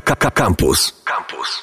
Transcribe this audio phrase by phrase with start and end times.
[0.00, 1.02] Campus.
[1.04, 1.62] Campus.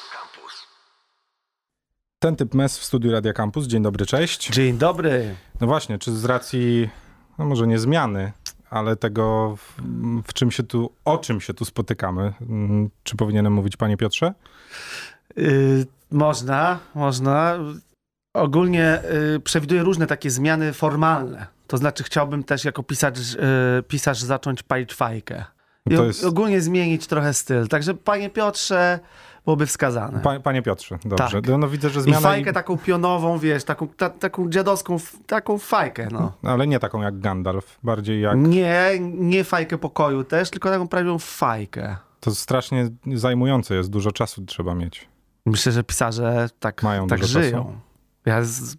[2.18, 3.66] Ten typ mes w studiu Radia Campus.
[3.66, 4.50] Dzień dobry, cześć.
[4.50, 5.36] Dzień dobry.
[5.60, 6.90] No właśnie, czy z racji,
[7.38, 8.32] no może nie zmiany,
[8.70, 9.82] ale tego, w,
[10.26, 14.34] w czym się tu, o czym się tu spotykamy, mm, czy powinienem mówić, panie Piotrze?
[15.36, 17.58] Yy, można, można.
[18.34, 21.46] Ogólnie yy, przewiduję różne takie zmiany formalne.
[21.66, 25.44] To znaczy chciałbym też jako pisarz, yy, pisarz zacząć palić fajkę.
[25.90, 27.68] I No jest- ogólnie zmienić trochę styl.
[27.68, 29.00] Także panie Piotrze,
[29.44, 30.20] byłoby wskazane.
[30.20, 31.42] Pa, panie Piotrze, dobrze.
[31.42, 31.48] Tak.
[31.50, 32.20] No, no widzę, że I zmiana...
[32.20, 34.96] fajkę taką pionową, wiesz, taką, ta, taką dziadowską,
[35.26, 36.32] taką fajkę, no.
[36.42, 38.38] Ale nie taką jak Gandalf, bardziej jak...
[38.38, 41.96] Nie, nie fajkę pokoju też, tylko taką prawdziwą fajkę.
[42.20, 45.08] To strasznie zajmujące jest, dużo czasu trzeba mieć.
[45.46, 47.64] Myślę, że pisarze tak, Mają tak żyją.
[47.64, 47.76] czasu.
[48.26, 48.76] Ja z,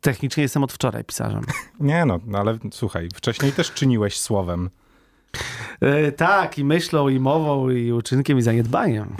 [0.00, 1.42] technicznie jestem od wczoraj pisarzem.
[1.80, 4.70] Nie no, no ale słuchaj, wcześniej też czyniłeś słowem.
[5.80, 9.16] E, tak, i myślą, i mową, i uczynkiem, i zaniedbaniem.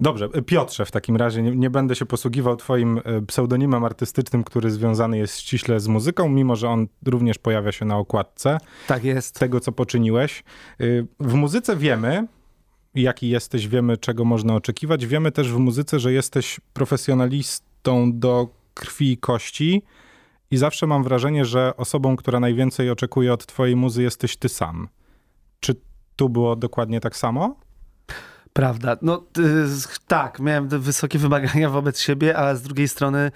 [0.00, 4.70] Dobrze, Piotrze, w takim razie nie, nie będę się posługiwał twoim e, pseudonimem artystycznym, który
[4.70, 9.38] związany jest ściśle z muzyką, mimo że on również pojawia się na okładce Tak jest.
[9.38, 10.44] tego, co poczyniłeś.
[10.80, 12.26] Y, W muzyce wiemy,
[12.94, 15.06] jaki jesteś, wiemy, czego można oczekiwać.
[15.06, 19.82] Wiemy też w muzyce, że jesteś profesjonalistą do krwi i kości
[20.50, 24.88] i zawsze mam wrażenie, że osobą, która najwięcej oczekuje od twojej muzy jesteś ty sam.
[25.60, 25.74] Czy
[26.16, 27.56] tu było dokładnie tak samo?
[28.52, 28.96] Prawda.
[29.02, 29.24] No
[30.06, 33.30] tak, miałem wysokie wymagania wobec siebie, ale z drugiej strony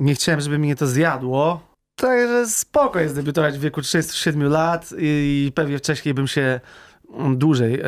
[0.00, 1.60] nie chciałem, żeby mnie to zjadło.
[1.98, 6.60] Także spoko jest debiutować w wieku 37 lat i pewnie wcześniej bym się
[7.14, 7.82] mm, dłużej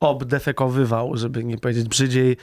[0.00, 2.36] obdefekowywał, żeby nie powiedzieć brzydziej,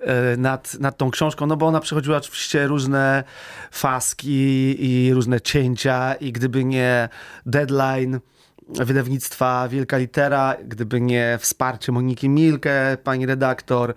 [0.00, 3.24] e, nad, nad tą książką, no bo ona przechodziła oczywiście różne
[3.70, 7.08] faski i różne cięcia i gdyby nie
[7.46, 8.20] deadline
[8.68, 13.94] wydawnictwa Wielka Litera, gdyby nie wsparcie Moniki Milke, pani redaktor,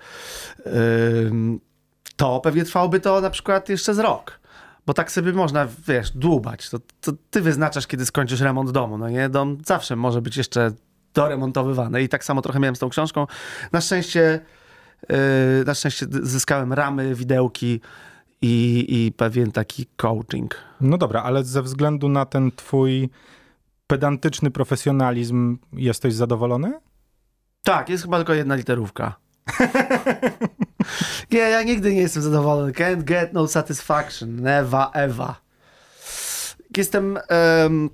[2.15, 4.39] to pewnie trwałoby to na przykład jeszcze z rok.
[4.85, 6.69] Bo tak sobie można, wiesz, dłubać.
[6.69, 9.29] To, to ty wyznaczasz, kiedy skończysz remont domu, no nie?
[9.29, 10.71] Dom zawsze może być jeszcze
[11.15, 12.03] doremontowywany.
[12.03, 13.27] I tak samo trochę miałem z tą książką.
[13.71, 14.39] Na szczęście,
[15.09, 15.17] yy,
[15.65, 17.81] na szczęście zyskałem ramy, widełki
[18.41, 20.55] i, i pewien taki coaching.
[20.81, 23.09] No dobra, ale ze względu na ten twój
[23.87, 26.79] pedantyczny profesjonalizm jesteś zadowolony?
[27.63, 29.15] Tak, jest chyba tylko jedna literówka.
[31.31, 32.71] nie, ja nigdy nie jestem zadowolony.
[32.71, 34.35] Can't get no satisfaction.
[34.35, 35.33] Never, ever.
[36.77, 37.89] Jestem em,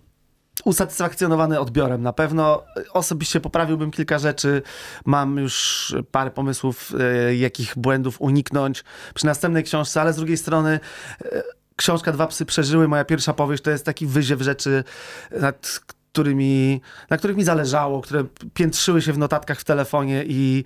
[0.66, 2.01] usatysfakcjonowany odbiorem.
[2.01, 2.63] Na pewno
[2.94, 4.62] osobiście poprawiłbym kilka rzeczy.
[5.06, 10.79] Mam już parę pomysłów, e, jakich błędów uniknąć przy następnej książce, ale z drugiej strony
[11.25, 11.44] e,
[11.75, 14.84] książka Dwa psy przeżyły, moja pierwsza powieść, to jest taki wyziew rzeczy,
[15.41, 15.79] nad
[16.11, 18.23] którymi, na których mi zależało, które
[18.53, 20.63] piętrzyły się w notatkach w telefonie i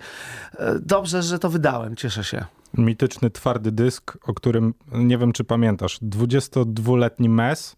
[0.58, 2.44] e, dobrze, że to wydałem, cieszę się.
[2.74, 5.98] Mityczny twardy dysk, o którym nie wiem, czy pamiętasz.
[6.02, 7.76] 22-letni mes.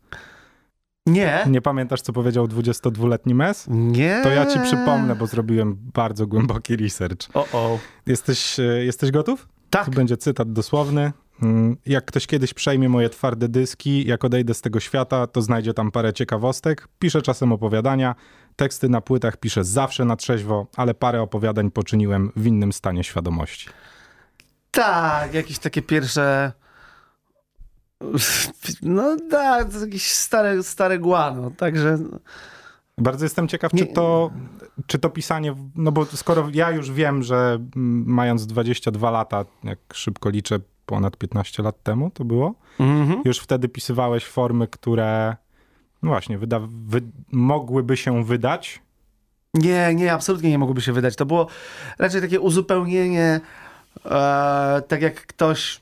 [1.09, 3.67] Nie, Nie pamiętasz, co powiedział 22-letni mes?
[3.69, 4.21] nie.
[4.23, 7.29] To ja ci przypomnę, bo zrobiłem bardzo głęboki research.
[7.35, 7.79] O, o.
[8.07, 9.49] Jesteś, e, jesteś gotów?
[9.71, 9.91] Tak.
[9.91, 11.13] Będzie cytat dosłowny.
[11.43, 15.75] Mm, Jak ktoś kiedyś przejmie moje twarde dyski, jak odejdę z tego świata, to znajdzie
[15.75, 16.89] tam parę ciekawostek.
[16.99, 18.15] Piszę czasem opowiadania,
[18.57, 23.69] teksty na płytach piszę zawsze na trzeźwo, ale parę opowiadań poczyniłem w innym stanie świadomości.
[24.71, 26.53] Tak, jakieś takie pierwsze.
[28.83, 31.99] No tak, to jakieś stare, stare guano, także
[32.99, 34.31] Bardzo jestem ciekaw, czy to,
[34.87, 37.59] czy to pisanie, no bo skoro ja już wiem, że
[38.07, 43.23] mając 22 lata, jak szybko liczę, ponad 15 lat temu to było, mhm.
[43.25, 45.37] już wtedy pisywałeś formy, które
[46.03, 48.83] no właśnie wyda, wy, mogłyby się wydać.
[49.55, 51.17] Nie, nie, absolutnie nie mogłoby się wydać.
[51.17, 51.47] To było
[51.99, 53.41] raczej takie uzupełnienie,
[54.05, 55.81] e, tak jak ktoś.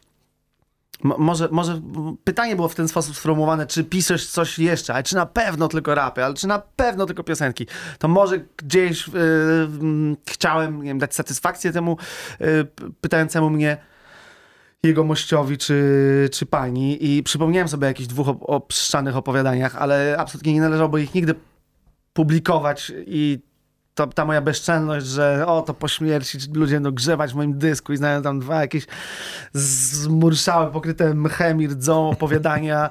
[1.03, 1.81] Mo- Może, może
[2.25, 5.95] pytanie było w ten sposób sformułowane, czy piszesz coś jeszcze, ale czy na pewno tylko
[5.95, 7.67] rapy, ale czy na pewno tylko piosenki.
[7.99, 11.97] To może gdzieś mm, chciałem nie wiem, dać satysfakcję temu
[12.77, 13.77] p- pytającemu mnie
[14.83, 20.61] jegomościowi czy, czy pani i przypomniałem sobie o jakichś dwóch op- opowiadaniach, ale absolutnie nie
[20.61, 21.35] należałoby ich nigdy
[22.13, 23.39] publikować i
[23.97, 27.93] to, ta moja bezczelność, że o, to po śmierci ludzie będą grzewać w moim dysku
[27.93, 28.87] i znają tam dwa jakieś
[29.53, 32.91] zmurszałe, pokryte mchem i rdzą opowiadania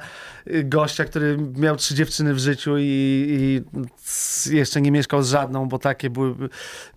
[0.63, 2.84] gościa, który miał trzy dziewczyny w życiu i,
[3.30, 6.36] i jeszcze nie mieszkał z żadną, bo takie były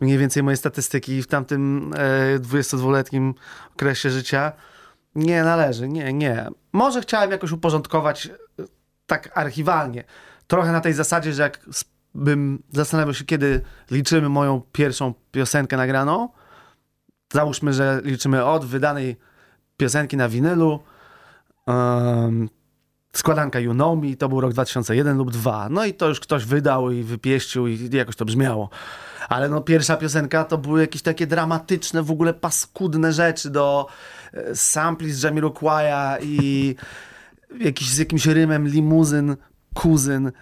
[0.00, 3.34] mniej więcej moje statystyki w tamtym e, 22-letnim
[3.74, 4.52] okresie życia.
[5.14, 6.48] Nie należy, nie, nie.
[6.72, 8.30] Może chciałem jakoś uporządkować e,
[9.06, 10.04] tak archiwalnie.
[10.46, 11.60] Trochę na tej zasadzie, że jak
[12.18, 13.60] bym zastanawiał się, kiedy
[13.90, 16.28] liczymy moją pierwszą piosenkę nagraną.
[17.32, 19.16] Załóżmy, że liczymy od wydanej
[19.76, 20.80] piosenki na winylu.
[21.66, 22.48] Um,
[23.12, 25.68] składanka You Know Me, to był rok 2001 lub 2.
[25.68, 28.70] No i to już ktoś wydał i wypieścił i jakoś to brzmiało.
[29.28, 33.86] Ale no pierwsza piosenka to były jakieś takie dramatyczne, w ogóle paskudne rzeczy do
[34.32, 36.74] e, sampli z Jamiroquai'a i
[37.60, 39.36] jakiś, z jakimś rymem limuzyn,
[39.74, 40.32] kuzyn,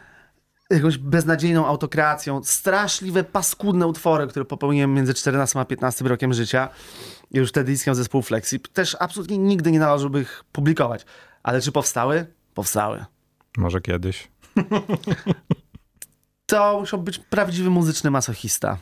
[0.71, 2.45] jakąś beznadziejną autokracją.
[2.45, 6.69] Straszliwe, paskudne utwory, które popełniłem między 14 a 15 rokiem życia.
[7.31, 8.61] Już wtedy istniał zespół Flexi.
[8.61, 11.07] Też absolutnie nigdy nie należałoby ich publikować.
[11.43, 12.27] Ale czy powstały?
[12.55, 13.05] Powstały.
[13.57, 14.29] Może kiedyś.
[16.47, 18.79] To musiał być prawdziwy muzyczny masochista.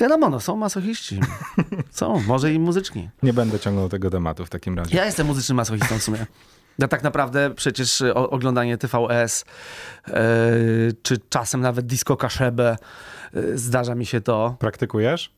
[0.00, 1.20] Wiadomo, są masochiści.
[1.90, 3.10] Są, może i muzyczni.
[3.22, 4.96] Nie będę ciągnął tego tematu w takim razie.
[4.96, 6.26] Ja jestem muzycznym masochistą w sumie.
[6.78, 9.44] Ja tak naprawdę przecież o, oglądanie TVS,
[10.06, 10.14] yy,
[11.02, 12.76] czy czasem nawet disco kaszebę,
[13.34, 14.56] yy, zdarza mi się to.
[14.58, 15.32] Praktykujesz?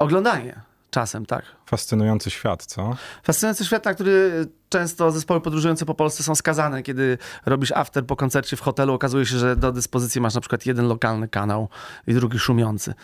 [0.00, 0.60] Oglądanie.
[0.90, 1.44] Czasem, tak.
[1.66, 2.96] Fascynujący świat, co?
[3.22, 6.82] Fascynujący świat, na który często zespoły podróżujące po Polsce są skazane.
[6.82, 10.66] Kiedy robisz after po koncercie w hotelu, okazuje się, że do dyspozycji masz na przykład
[10.66, 11.68] jeden lokalny kanał
[12.06, 12.94] i drugi szumiący.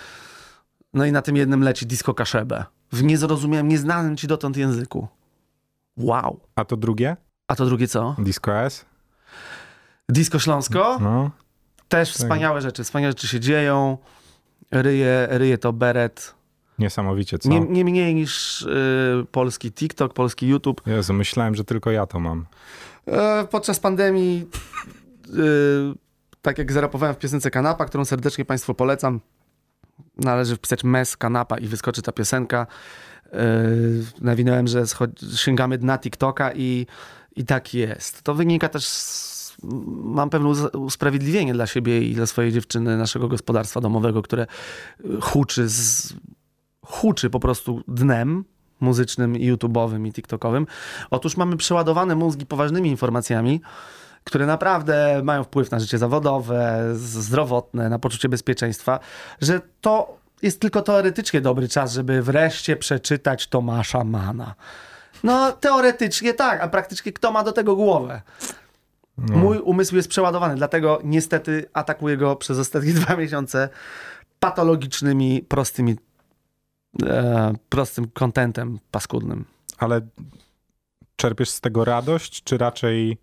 [0.95, 2.65] No i na tym jednym leci disco kaszebę.
[2.93, 5.09] W niezrozumiałym, nieznanym ci dotąd języku.
[5.97, 6.41] Wow.
[6.55, 7.17] A to drugie?
[7.49, 8.17] A to drugie co?
[8.19, 8.85] Disco S?
[10.09, 10.99] Disco Śląsko?
[11.01, 11.31] No.
[11.89, 12.85] Też wspaniałe rzeczy.
[12.85, 13.99] Wspaniałe rzeczy się dzieją.
[14.71, 16.35] Ryje, ryje to beret.
[16.79, 17.49] Niesamowicie, co?
[17.49, 20.83] Nie, nie mniej niż y, polski TikTok, polski YouTube.
[20.87, 22.47] Jezu, myślałem, że tylko ja to mam.
[23.07, 24.49] E, podczas pandemii,
[25.29, 25.39] y,
[26.43, 29.21] tak jak zarapowałem w piosence Kanapa, którą serdecznie Państwu polecam,
[30.17, 32.67] należy wpisać mes, kanapa i wyskoczy ta piosenka.
[33.33, 33.39] Yy,
[34.21, 34.85] nawinąłem, że
[35.37, 36.87] sięgamy dna TikToka i,
[37.37, 38.23] i tak jest.
[38.23, 39.57] To wynika też z,
[40.03, 40.49] mam pewne
[40.79, 44.47] usprawiedliwienie dla siebie i dla swojej dziewczyny, naszego gospodarstwa domowego, które
[45.21, 46.15] huczy, z,
[46.85, 48.45] huczy po prostu dnem
[48.81, 50.67] muzycznym i YouTube'owym i TikTokowym.
[51.11, 53.61] Otóż mamy przeładowane mózgi poważnymi informacjami,
[54.25, 59.01] które naprawdę mają wpływ na życie zawodowe, zdrowotne, na poczucie bezpieczeństwa,
[59.41, 64.55] że to jest tylko teoretycznie dobry czas, żeby wreszcie przeczytać Tomasza Mana.
[65.23, 68.23] No, teoretycznie tak, a praktycznie kto ma do tego głowę?
[69.19, 69.37] No.
[69.37, 73.69] Mój umysł jest przeładowany, dlatego niestety atakuję go przez ostatnie dwa miesiące
[74.41, 75.97] patologicznymi, prostymi,
[77.07, 79.45] e, prostym kontentem paskudnym.
[79.79, 80.01] Ale
[81.17, 83.19] czerpiesz z tego radość, czy raczej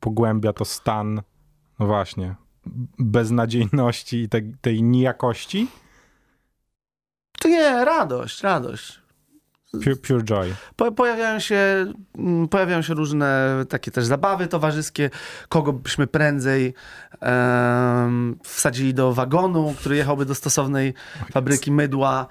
[0.00, 1.22] pogłębia to stan,
[1.78, 2.34] no właśnie,
[2.98, 5.68] beznadziejności i tej, tej nijakości?
[7.38, 9.05] To nie, radość, radość.
[9.84, 10.54] Pure, pure joy.
[10.76, 11.86] Po, pojawiają, się,
[12.18, 15.10] mm, pojawiają się różne takie też zabawy towarzyskie,
[15.48, 16.74] kogo byśmy prędzej
[17.22, 20.94] um, wsadzili do wagonu, który jechałby do stosownej
[21.32, 22.26] fabryki mydła,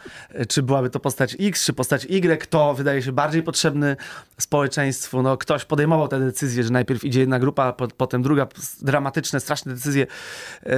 [0.48, 3.96] czy byłaby to postać X, czy postać Y, to wydaje się bardziej potrzebny
[4.40, 5.22] społeczeństwu.
[5.22, 8.48] No, ktoś podejmował te decyzje, że najpierw idzie jedna grupa, po, potem druga,
[8.82, 10.08] dramatyczne, straszne decyzje.
[10.66, 10.74] Yy,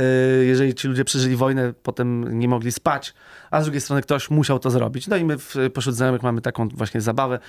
[0.46, 3.14] jeżeli ci ludzie przeżyli wojnę, potem nie mogli spać,
[3.52, 5.08] a z drugiej strony ktoś musiał to zrobić.
[5.08, 7.40] No i my w, pośród znajomych mamy taką właśnie zabawę,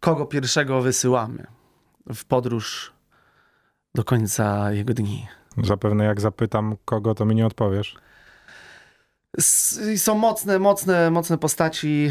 [0.00, 1.46] kogo pierwszego wysyłamy
[2.14, 2.92] w podróż
[3.94, 5.26] do końca jego dni.
[5.62, 7.96] Zapewne jak zapytam kogo, to mi nie odpowiesz.
[9.96, 12.10] są mocne, mocne, mocne postaci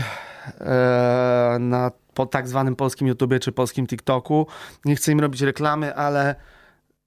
[0.59, 4.47] e, na po tak zwanym polskim YouTubie czy polskim TikToku.
[4.85, 6.35] Nie chcę im robić reklamy, ale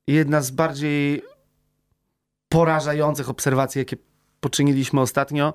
[0.07, 1.23] jedna z bardziej
[2.49, 3.97] porażających obserwacji, jakie
[4.41, 5.55] poczyniliśmy ostatnio,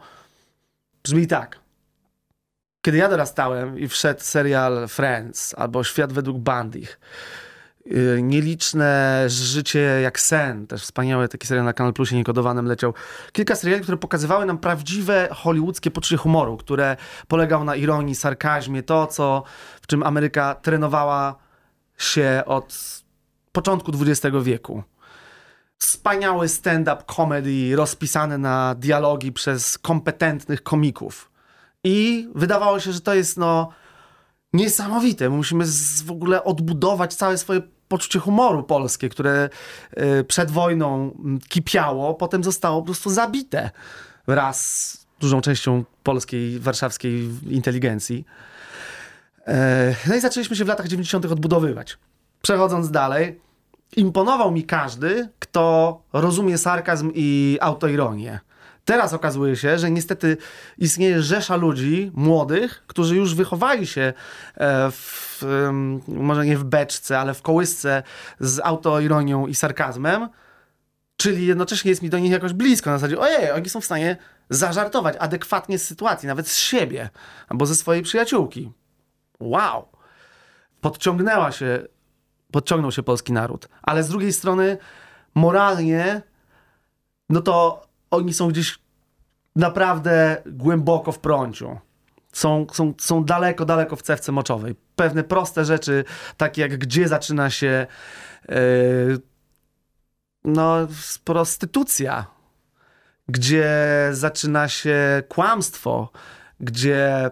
[1.03, 1.59] brzmi tak.
[2.85, 6.99] Kiedy ja dorastałem i wszedł serial Friends albo Świat według Bandich,
[7.87, 12.93] y, nieliczne życie jak sen, też wspaniały taki serial na Kanal Plusie niekodowanym leciał.
[13.31, 19.07] Kilka seriali, które pokazywały nam prawdziwe hollywoodzkie poczucie humoru, które polegało na ironii, sarkazmie, to
[19.07, 19.43] co,
[19.81, 21.35] w czym Ameryka trenowała
[21.97, 23.01] się od
[23.51, 24.83] początku XX wieku.
[25.81, 31.31] Wspaniały stand-up comedy rozpisany na dialogi przez kompetentnych komików
[31.83, 33.69] i wydawało się, że to jest no
[34.53, 35.29] niesamowite.
[35.29, 39.49] Musimy z, w ogóle odbudować całe swoje poczucie humoru polskie, które
[40.19, 41.17] y, przed wojną
[41.49, 43.71] kipiało, potem zostało po prostu zabite
[44.27, 48.25] wraz z dużą częścią polskiej, warszawskiej inteligencji.
[49.47, 51.25] E, no i zaczęliśmy się w latach 90.
[51.25, 51.97] odbudowywać.
[52.41, 53.39] Przechodząc dalej,
[53.95, 58.39] imponował mi każdy, kto rozumie sarkazm i autoironię.
[58.85, 60.37] Teraz okazuje się, że niestety
[60.77, 64.13] istnieje rzesza ludzi młodych, którzy już wychowali się
[64.57, 65.43] e, w,
[66.07, 68.03] może nie w beczce, ale w kołysce
[68.39, 70.29] z autoironią i sarkazmem,
[71.21, 74.17] Czyli jednocześnie jest mi do nich jakoś blisko, na zasadzie, ojej, oni są w stanie
[74.49, 77.09] zażartować adekwatnie z sytuacji, nawet z siebie,
[77.49, 78.71] albo ze swojej przyjaciółki.
[79.39, 79.87] Wow!
[80.81, 81.87] Podciągnęła się,
[82.51, 83.67] podciągnął się polski naród.
[83.81, 84.77] Ale z drugiej strony,
[85.35, 86.21] moralnie,
[87.29, 88.79] no to oni są gdzieś
[89.55, 91.77] naprawdę głęboko w prąciu.
[92.33, 94.75] Są, są, są daleko, daleko w cewce moczowej.
[94.95, 96.03] Pewne proste rzeczy,
[96.37, 97.87] takie jak gdzie zaczyna się
[98.49, 98.55] yy,
[100.43, 100.87] no,
[101.23, 102.25] prostytucja,
[103.27, 103.69] gdzie
[104.11, 106.09] zaczyna się kłamstwo,
[106.59, 107.31] gdzie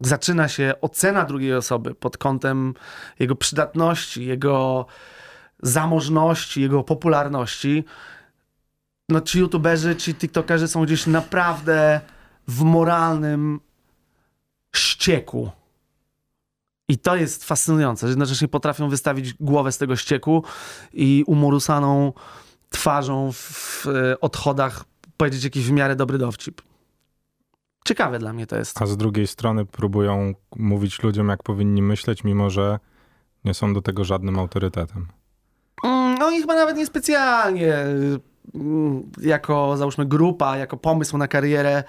[0.00, 2.74] zaczyna się ocena drugiej osoby pod kątem
[3.18, 4.86] jego przydatności, jego
[5.62, 7.84] zamożności, jego popularności.
[9.08, 12.00] No, ci youtuberzy, ci tiktokerzy są gdzieś naprawdę
[12.48, 13.60] w moralnym
[14.76, 15.50] ścieku.
[16.88, 20.44] I to jest fascynujące, że jednocześnie potrafią wystawić głowę z tego ścieku
[20.92, 22.12] i umorusaną
[22.70, 23.86] twarzą w
[24.20, 24.84] odchodach
[25.16, 26.62] powiedzieć jakiś w miarę dobry dowcip.
[27.86, 28.82] Ciekawe dla mnie to jest.
[28.82, 32.78] A z drugiej strony próbują mówić ludziom, jak powinni myśleć, mimo że
[33.44, 35.06] nie są do tego żadnym autorytetem.
[35.84, 37.74] Mm, no i chyba nawet niespecjalnie
[38.54, 41.84] mm, jako, załóżmy, grupa, jako pomysł na karierę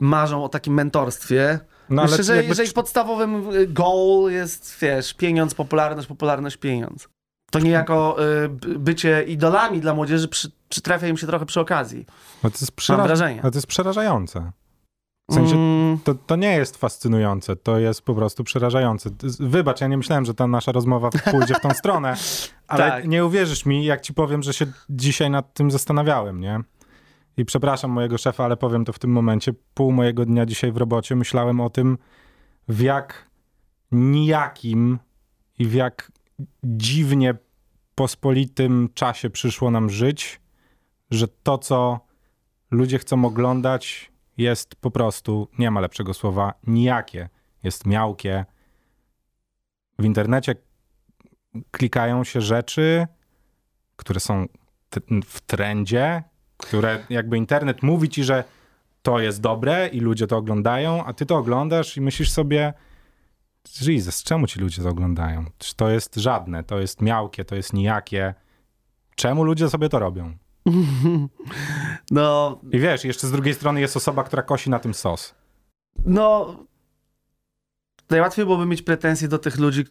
[0.00, 1.58] marzą o takim mentorstwie.
[1.90, 2.54] No, Myślę, że, jakby...
[2.54, 7.08] że ich podstawowym goal jest, wiesz, pieniądz, popularność, popularność, pieniądz.
[7.50, 12.06] To niejako y, bycie idolami dla młodzieży przy, przytrafia im się trochę przy okazji.
[12.42, 12.96] No to jest przera...
[12.96, 13.40] Mam wrażenie.
[13.44, 14.52] No to jest przerażające.
[15.30, 15.98] W sensie, mm.
[16.04, 19.10] to, to nie jest fascynujące, to jest po prostu przerażające.
[19.40, 22.14] Wybacz, ja nie myślałem, że ta nasza rozmowa pójdzie w tą stronę,
[22.68, 23.08] ale tak.
[23.08, 26.60] nie uwierzysz mi, jak ci powiem, że się dzisiaj nad tym zastanawiałem, nie?
[27.36, 29.52] I przepraszam mojego szefa, ale powiem to w tym momencie.
[29.74, 31.98] Pół mojego dnia dzisiaj w robocie myślałem o tym,
[32.68, 33.30] w jak
[33.92, 34.98] nijakim
[35.58, 36.12] i w jak
[36.64, 37.34] dziwnie
[37.94, 40.40] pospolitym czasie przyszło nam żyć,
[41.10, 42.00] że to, co
[42.70, 44.09] ludzie chcą oglądać,
[44.40, 47.28] jest po prostu, nie ma lepszego słowa, nijakie.
[47.62, 48.44] Jest miałkie.
[49.98, 50.54] W internecie
[51.70, 53.06] klikają się rzeczy,
[53.96, 54.46] które są
[55.24, 56.22] w trendzie,
[56.56, 58.44] które jakby internet mówi ci, że
[59.02, 62.72] to jest dobre i ludzie to oglądają, a ty to oglądasz i myślisz sobie,
[63.80, 65.44] Jesus, czemu ci ludzie to oglądają?
[65.58, 68.34] Czy to jest żadne, to jest miałkie, to jest nijakie.
[69.14, 70.36] Czemu ludzie sobie to robią?
[72.10, 72.60] No.
[72.72, 75.34] I wiesz, jeszcze z drugiej strony jest osoba, która kosi na tym sos.
[76.06, 76.56] No.
[78.10, 79.84] Najłatwiej byłoby mieć pretensje do tych ludzi,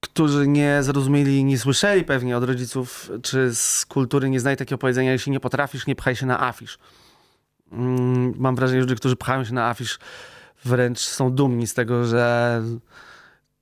[0.00, 5.12] którzy nie zrozumieli, nie słyszeli pewnie od rodziców, czy z kultury nie znają takiego powiedzenia,
[5.12, 6.78] jeśli nie potrafisz, nie pchaj się na afisz.
[7.72, 9.98] Mm, mam wrażenie, że ludzie, którzy pchają się na afisz,
[10.64, 12.62] wręcz są dumni z tego, że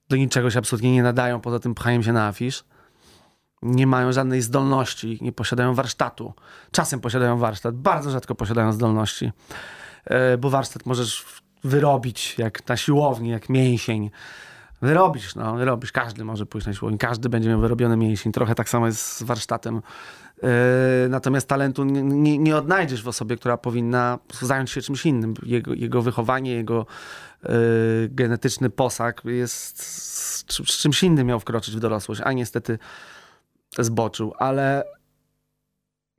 [0.09, 2.65] do niczego się absolutnie nie nadają, poza tym pchają się na afisz.
[3.65, 6.35] Nie mają żadnej zdolności, nie posiadają warsztatu.
[6.71, 9.33] Czasem posiadają warsztat, bardzo rzadko posiadają zdolności,
[10.05, 11.27] e, bo warsztat możesz
[11.65, 14.11] wyrobić jak na siłowni, jak mięsień
[14.85, 15.93] Wyrobisz, no, wyrobisz.
[15.93, 18.33] Każdy może pójść na siłownię, każdy będzie miał wyrobiony mięsień.
[18.33, 19.75] Trochę tak samo jest z warsztatem.
[20.43, 20.49] Yy,
[21.09, 25.35] natomiast talentu nie, nie, odnajdziesz w osobie, która powinna zająć się czymś innym.
[25.43, 26.87] Jego, jego wychowanie, jego
[27.43, 27.51] yy,
[28.09, 32.79] genetyczny posag jest z, z, czymś innym miał wkroczyć w dorosłość, a niestety
[33.79, 34.33] zboczył.
[34.39, 34.85] Ale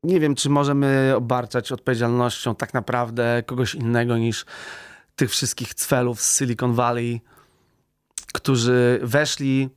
[0.03, 4.45] nie wiem, czy możemy obarczać odpowiedzialnością tak naprawdę kogoś innego niż
[5.15, 7.21] tych wszystkich cwelów z Silicon Valley,
[8.33, 9.69] którzy weszli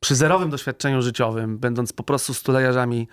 [0.00, 3.08] przy zerowym doświadczeniu życiowym, będąc po prostu stulejarzami,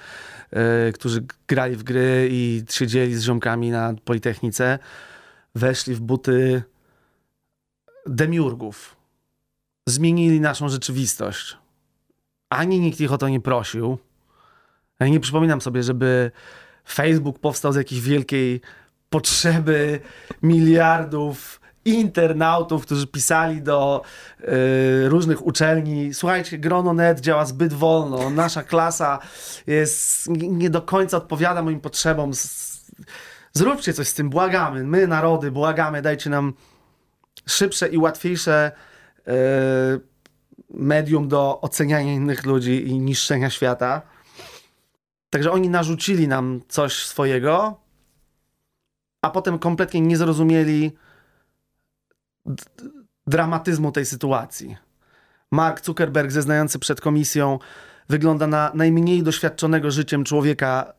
[0.52, 0.60] yy,
[0.94, 4.80] którzy grali w gry i siedzieli z ziomkami na Politechnice,
[5.56, 6.64] weszli w buty
[8.06, 8.96] demiurgów.
[9.88, 11.58] Zmienili naszą rzeczywistość.
[12.50, 13.98] Ani nikt ich o to nie prosił.
[15.00, 16.32] Ja nie przypominam sobie, żeby
[16.90, 18.62] Facebook powstał z jakiejś wielkiej
[19.10, 20.00] potrzeby
[20.44, 24.02] miliardów internautów, którzy pisali do
[24.42, 29.20] y, różnych uczelni, słuchajcie, Grono.net działa zbyt wolno, nasza klasa
[29.68, 32.32] jest, nie do końca odpowiada moim potrzebom,
[33.54, 36.54] zróbcie coś z tym, błagamy, my narody, błagamy, dajcie nam
[37.48, 38.72] szybsze i łatwiejsze
[39.28, 39.32] y,
[40.70, 44.02] medium do oceniania innych ludzi i niszczenia świata.
[45.30, 47.80] Także oni narzucili nam coś swojego,
[49.22, 50.92] a potem kompletnie nie zrozumieli,
[53.28, 54.78] dramatyzmu tej sytuacji.
[55.52, 57.60] Mark Zuckerberg, zeznający przed komisją,
[58.10, 60.94] wygląda na najmniej doświadczonego życiem człowieka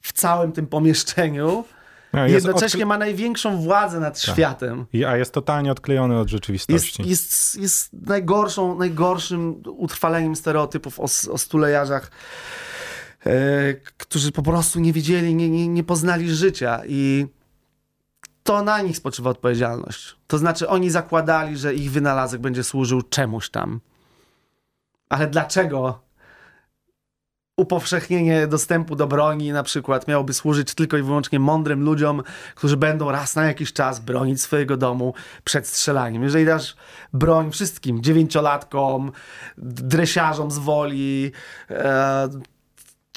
[0.00, 1.64] w całym tym pomieszczeniu.
[2.14, 4.34] No, jednocześnie ma największą władzę nad tak.
[4.34, 4.86] światem.
[5.08, 7.08] A jest totalnie odklejony od rzeczywistości.
[7.08, 12.10] Jest, jest, jest najgorszą, najgorszym utrwaleniem stereotypów o, o stulejarzach
[13.26, 17.26] e, którzy po prostu nie wiedzieli, nie, nie, nie poznali życia i
[18.42, 20.16] to na nich spoczywa odpowiedzialność.
[20.26, 23.80] To znaczy, oni zakładali, że ich wynalazek będzie służył czemuś tam.
[25.08, 26.03] Ale dlaczego
[27.56, 32.22] upowszechnienie dostępu do broni na przykład miałoby służyć tylko i wyłącznie mądrym ludziom,
[32.54, 36.22] którzy będą raz na jakiś czas bronić swojego domu przed strzelaniem.
[36.22, 36.76] Jeżeli dasz
[37.12, 39.12] broń wszystkim, dziewięciolatkom,
[39.58, 41.32] dresiarzom z woli,
[41.70, 42.28] e,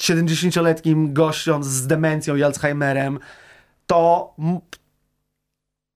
[0.02, 3.18] 70-letnim gościom z demencją i Alzheimerem,
[3.86, 4.34] to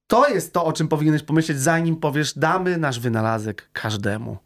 [0.07, 4.39] to jest to, o czym powinieneś pomyśleć, zanim powiesz, damy nasz wynalazek każdemu.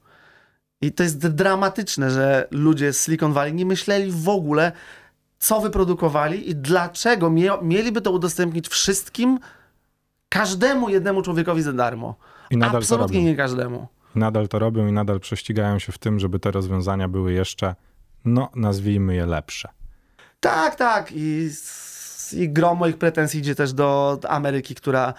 [0.80, 4.72] I to jest dramatyczne, że ludzie z Silicon Valley nie myśleli w ogóle,
[5.38, 7.30] co wyprodukowali i dlaczego
[7.62, 9.38] mieliby to udostępnić wszystkim,
[10.28, 12.14] każdemu jednemu człowiekowi za darmo.
[12.50, 13.86] I nadal Absolutnie nie każdemu.
[14.14, 17.74] Nadal to robią i nadal prześcigają się w tym, żeby te rozwiązania były jeszcze,
[18.24, 19.68] no nazwijmy je lepsze.
[20.40, 21.12] Tak, tak.
[21.12, 21.50] I,
[22.32, 25.14] i grom moich pretensji idzie też do Ameryki, która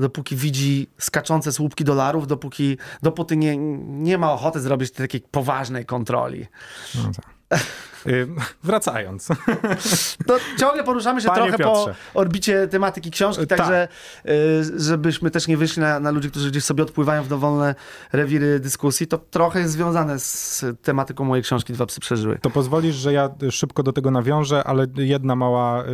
[0.00, 6.46] dopóki widzi skaczące słupki dolarów, dopóki, dopóty nie, nie ma ochoty zrobić takiej poważnej kontroli.
[6.94, 7.39] No tak.
[8.64, 9.28] Wracając.
[10.26, 11.94] To ciągle poruszamy się Panie trochę Piotrze.
[12.12, 13.58] po orbicie tematyki książki, tak.
[13.58, 13.88] także
[14.26, 17.74] y, żebyśmy też nie wyszli na, na, ludzi, którzy gdzieś sobie odpływają w dowolne
[18.12, 22.38] rewiry dyskusji, to trochę jest związane z tematyką mojej książki Dwa psy przeżyły.
[22.42, 25.86] To pozwolisz, że ja szybko do tego nawiążę, ale jedna mała, y,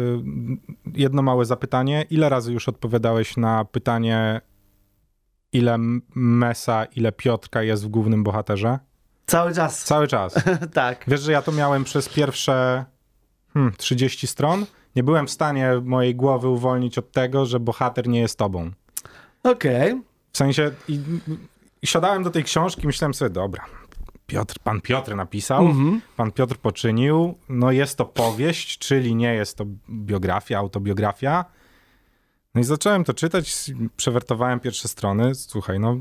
[0.94, 2.04] jedno małe zapytanie.
[2.10, 4.40] Ile razy już odpowiadałeś na pytanie,
[5.52, 5.76] ile
[6.14, 8.78] Mesa, ile Piotrka jest w głównym bohaterze?
[9.26, 9.84] Cały czas.
[9.84, 10.34] Cały czas.
[10.74, 11.04] tak.
[11.08, 12.84] Wiesz, że ja to miałem przez pierwsze
[13.54, 14.66] hmm, 30 stron.
[14.96, 18.70] Nie byłem w stanie mojej głowy uwolnić od tego, że bohater nie jest tobą.
[19.42, 19.92] Okej.
[19.92, 20.02] Okay.
[20.32, 21.00] W sensie i,
[21.82, 23.64] i siadałem do tej książki myślałem sobie, dobra,
[24.26, 26.00] Piotr, pan Piotr napisał, mm-hmm.
[26.16, 31.44] pan Piotr poczynił, no jest to powieść, czyli nie jest to biografia, autobiografia.
[32.54, 35.96] No i zacząłem to czytać, przewertowałem pierwsze strony, słuchaj, no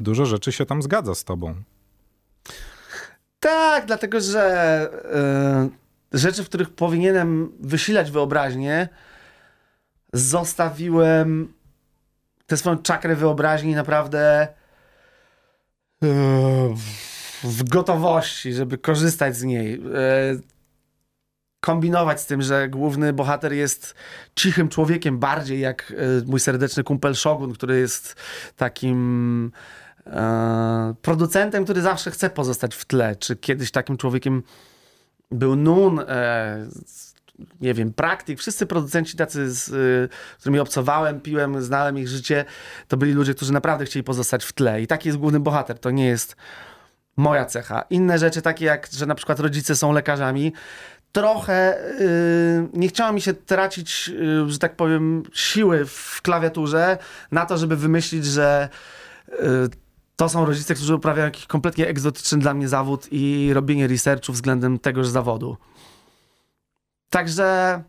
[0.00, 1.54] dużo rzeczy się tam zgadza z tobą.
[3.44, 4.88] Tak, dlatego że
[6.12, 8.88] yy, rzeczy, w których powinienem wysilać wyobraźnię,
[10.12, 11.54] zostawiłem
[12.46, 14.48] tę swoją czakrę wyobraźni naprawdę
[16.02, 16.08] yy,
[17.44, 19.82] w gotowości, żeby korzystać z niej.
[19.82, 20.40] Yy,
[21.60, 23.94] kombinować z tym, że główny bohater jest
[24.36, 25.92] cichym człowiekiem, bardziej jak
[26.26, 28.16] mój serdeczny kumpel Shogun, który jest
[28.56, 29.52] takim
[31.02, 33.16] producentem, który zawsze chce pozostać w tle.
[33.16, 34.42] Czy kiedyś takim człowiekiem
[35.30, 36.66] był Nun, e,
[37.60, 42.44] nie wiem, praktyk, wszyscy producenci tacy, z y, którymi obcowałem, piłem, znałem ich życie,
[42.88, 44.82] to byli ludzie, którzy naprawdę chcieli pozostać w tle.
[44.82, 45.78] I taki jest główny bohater.
[45.78, 46.36] To nie jest
[47.16, 47.84] moja cecha.
[47.90, 50.52] Inne rzeczy, takie jak, że na przykład rodzice są lekarzami,
[51.12, 56.98] trochę yy, nie chciało mi się tracić, yy, że tak powiem, siły w klawiaturze
[57.32, 58.68] na to, żeby wymyślić, że
[59.28, 59.68] yy,
[60.16, 64.78] to są rodzice, którzy uprawiają jakiś kompletnie egzotyczny dla mnie zawód i robienie researchu względem
[64.78, 65.56] tegoż zawodu.
[67.10, 67.82] Także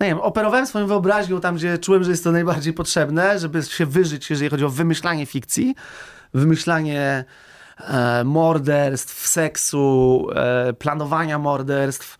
[0.00, 3.62] no nie wiem, operowałem swoją wyobraźnią tam, gdzie czułem, że jest to najbardziej potrzebne, żeby
[3.62, 5.74] się wyżyć, jeżeli chodzi o wymyślanie fikcji,
[6.34, 7.24] wymyślanie
[7.78, 12.18] e, morderstw, seksu, e, planowania morderstw.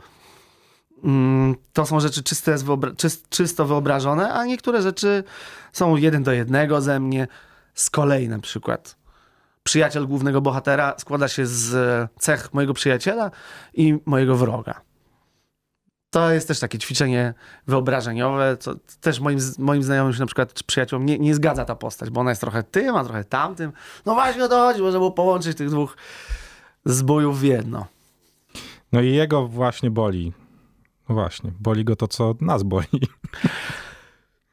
[1.04, 2.90] Mm, to są rzeczy czyste, wyobra
[3.28, 5.24] czysto wyobrażone, a niektóre rzeczy
[5.72, 7.28] są jeden do jednego ze mnie.
[7.74, 8.96] Z kolei na przykład
[9.62, 13.30] przyjaciel głównego bohatera składa się z cech mojego przyjaciela
[13.74, 14.80] i mojego wroga.
[16.10, 17.34] To jest też takie ćwiczenie
[17.66, 22.10] wyobrażeniowe, co też moim, moim znajomym się na przykład przyjaciółom nie, nie zgadza ta postać,
[22.10, 23.72] bo ona jest trochę tym, a trochę tamtym.
[24.06, 25.96] No właśnie o to chodzi, można było połączyć tych dwóch
[26.84, 27.86] zbójów w jedno.
[28.92, 30.32] No i jego właśnie boli.
[31.08, 33.08] No właśnie, boli go to, co nas boli.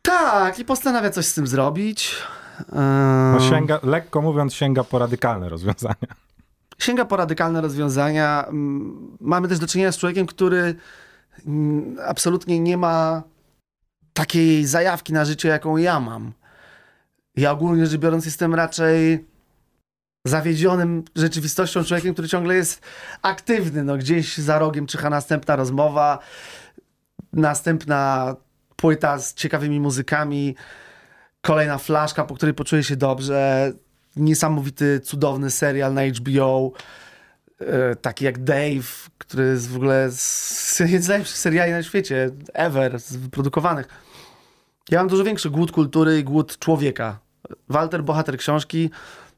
[0.02, 2.16] Tak, i postanawia coś z tym zrobić.
[3.34, 5.95] No sięga, lekko mówiąc, sięga po radykalne rozwiązania.
[6.80, 8.45] Sięga po radykalne rozwiązania.
[9.19, 10.76] Mamy też do czynienia z człowiekiem, który
[12.06, 13.24] absolutnie nie ma
[14.13, 16.32] takiej zajawki na życie, jaką ja mam.
[17.36, 19.26] Ja ogólnie rzecz biorąc jestem raczej
[20.26, 22.82] zawiedzionym rzeczywistością człowiekiem, który ciągle jest
[23.22, 23.84] aktywny.
[23.84, 26.19] No, gdzieś za rogiem czyha następna rozmowa,
[27.34, 28.36] następna
[28.76, 30.56] płyta z ciekawymi muzykami,
[31.41, 33.71] kolejna flaszka, po której poczuję się dobrze.
[34.15, 36.71] Niesamowity, cudowny serial na HBO,
[37.60, 43.15] e, taki jak Dave, który jest w ogóle z najlepszych seriali na świecie, ever, z
[43.15, 43.88] wyprodukowanych.
[44.91, 47.19] Ja mam dużo większy głód kultury i głód człowieka.
[47.69, 48.89] Walter, bohater książki,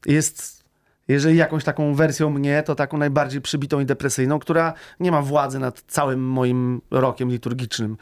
[0.06, 0.64] jest,
[1.08, 5.60] jeżeli jakąś taką wersją mnie, to taką najbardziej przybitą i depresyjną, która nie ma władzy
[5.60, 7.98] nad całym moim rokiem liturgicznym.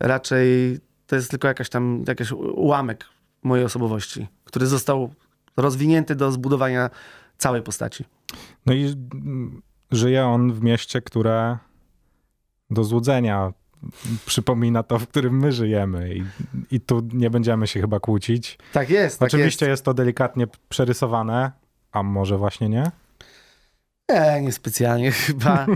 [0.00, 3.04] Raczej to jest tylko jakaś tam, jakiś ułamek
[3.42, 5.14] mojej osobowości, który został
[5.56, 6.90] rozwinięty do zbudowania
[7.38, 8.04] całej postaci.
[8.66, 8.94] No i
[9.90, 11.58] żyje on w mieście, które
[12.70, 13.52] do złudzenia
[14.26, 16.14] przypomina to, w którym my żyjemy.
[16.14, 16.24] I,
[16.70, 18.58] i tu nie będziemy się chyba kłócić.
[18.72, 19.18] Tak jest.
[19.18, 19.70] Tak Oczywiście jest.
[19.70, 21.52] jest to delikatnie przerysowane,
[21.92, 22.90] a może właśnie nie?
[24.10, 25.66] Nie, niespecjalnie chyba.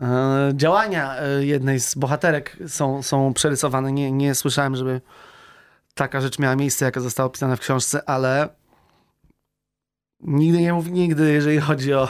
[0.00, 3.92] E, Działania e, jednej z bohaterek są, są przerysowane.
[3.92, 5.00] Nie, nie słyszałem, żeby
[5.94, 8.48] taka rzecz miała miejsce, jaka została opisana w książce, ale
[10.20, 12.08] nigdy nie mów nigdy, jeżeli chodzi o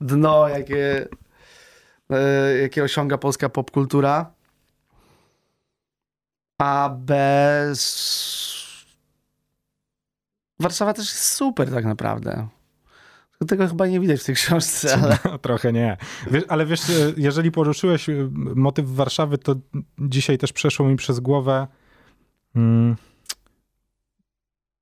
[0.00, 1.08] dno, jakie,
[2.10, 4.32] e, jakie osiąga polska popkultura.
[6.58, 8.16] A bez...
[10.60, 12.48] Warszawa też jest super tak naprawdę.
[13.48, 15.18] Tego chyba nie widać w tej książce, ale...
[15.24, 15.96] No, trochę nie.
[16.30, 18.12] Wiesz, ale wiesz, e, jeżeli poruszyłeś e,
[18.54, 19.54] motyw Warszawy, to
[19.98, 21.66] dzisiaj też przeszło mi przez głowę.
[22.54, 22.96] Hmm,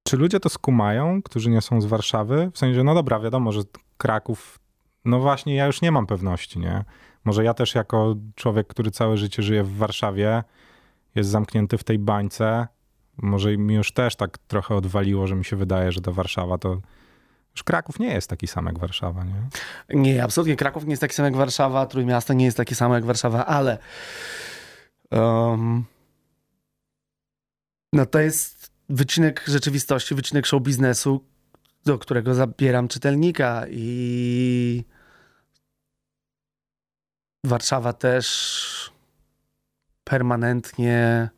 [0.05, 2.51] czy ludzie to skumają, którzy nie są z Warszawy?
[2.55, 3.61] W sensie, no dobra, wiadomo, że
[3.97, 4.59] Kraków.
[5.05, 6.85] No właśnie, ja już nie mam pewności, nie?
[7.25, 10.43] Może ja też jako człowiek, który całe życie żyje w Warszawie,
[11.15, 12.67] jest zamknięty w tej bańce.
[13.17, 16.81] Może mi już też tak trochę odwaliło, że mi się wydaje, że ta Warszawa to.
[17.55, 19.49] Już Kraków nie jest taki sam jak Warszawa, nie?
[20.01, 20.57] Nie, absolutnie.
[20.57, 23.79] Kraków nie jest taki sam jak Warszawa, Trójmiasto nie jest taki samo jak Warszawa, ale
[25.11, 25.85] um,
[27.93, 28.54] no to jest
[28.89, 31.25] wycinek rzeczywistości, wycinek show biznesu,
[31.85, 34.85] do którego zabieram czytelnika i
[37.45, 38.93] Warszawa też
[40.05, 41.29] permanentnie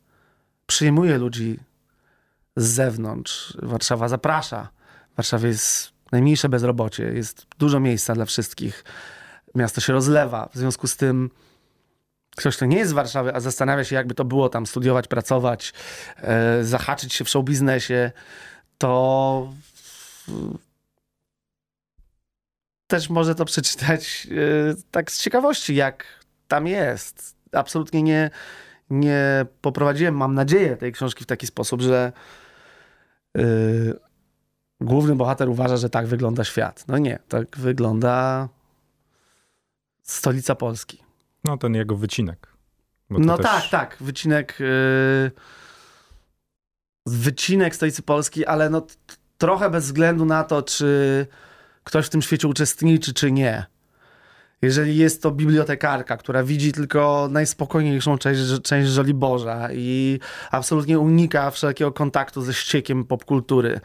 [0.67, 1.59] przyjmuje ludzi
[2.57, 3.57] z zewnątrz.
[3.63, 4.69] Warszawa zaprasza.
[5.13, 8.85] W Warszawie jest najmniejsze bezrobocie, jest dużo miejsca dla wszystkich.
[9.55, 10.49] Miasto się rozlewa.
[10.53, 11.31] W związku z tym
[12.37, 15.73] ktoś, kto nie jest z Warszawy, a zastanawia się, jakby to było tam studiować, pracować,
[16.17, 18.13] e, zahaczyć się w show biznesie,
[18.79, 19.53] to
[22.87, 26.05] też może to przeczytać e, tak z ciekawości, jak
[26.49, 27.37] tam jest.
[27.53, 28.31] Absolutnie nie,
[28.91, 32.13] nie poprowadziłem, mam nadzieję, tej książki w taki sposób, że
[33.39, 33.43] e,
[34.81, 36.85] główny bohater uważa, że tak wygląda świat.
[36.89, 38.49] No nie, tak wygląda
[40.03, 41.06] stolica Polski.
[41.47, 42.47] No ten jego wycinek.
[43.11, 45.31] No też- tak, tak, wycinek yy,
[47.07, 48.87] wycinek stolicy Polski, ale no
[49.39, 51.27] trochę bez względu na to, czy
[51.85, 53.67] ktoś w tym świecie uczestniczy, czy nie.
[54.63, 60.19] Jeżeli jest to bibliotekarka, która widzi tylko najspokojniejszą część, część Żoliborza i
[60.51, 63.81] absolutnie unika wszelkiego kontaktu ze ściekiem popkultury,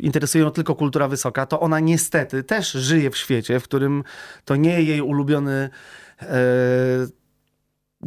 [0.00, 4.04] interesuje ją tylko kultura wysoka, to ona niestety też żyje w świecie, w którym
[4.44, 5.70] to nie jej ulubiony
[6.22, 6.26] e,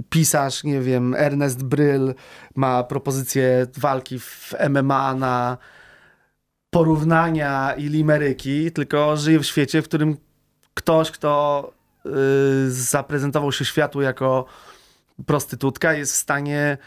[0.10, 2.13] pisarz, nie wiem, Ernest Bryl
[2.56, 5.58] ma propozycję walki w MMA na
[6.69, 10.17] porównania i limeryki, tylko żyje w świecie, w którym
[10.73, 11.71] ktoś, kto
[12.06, 14.45] y, zaprezentował się światu jako
[15.26, 16.78] prostytutka, jest w stanie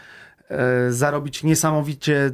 [0.89, 2.31] zarobić niesamowicie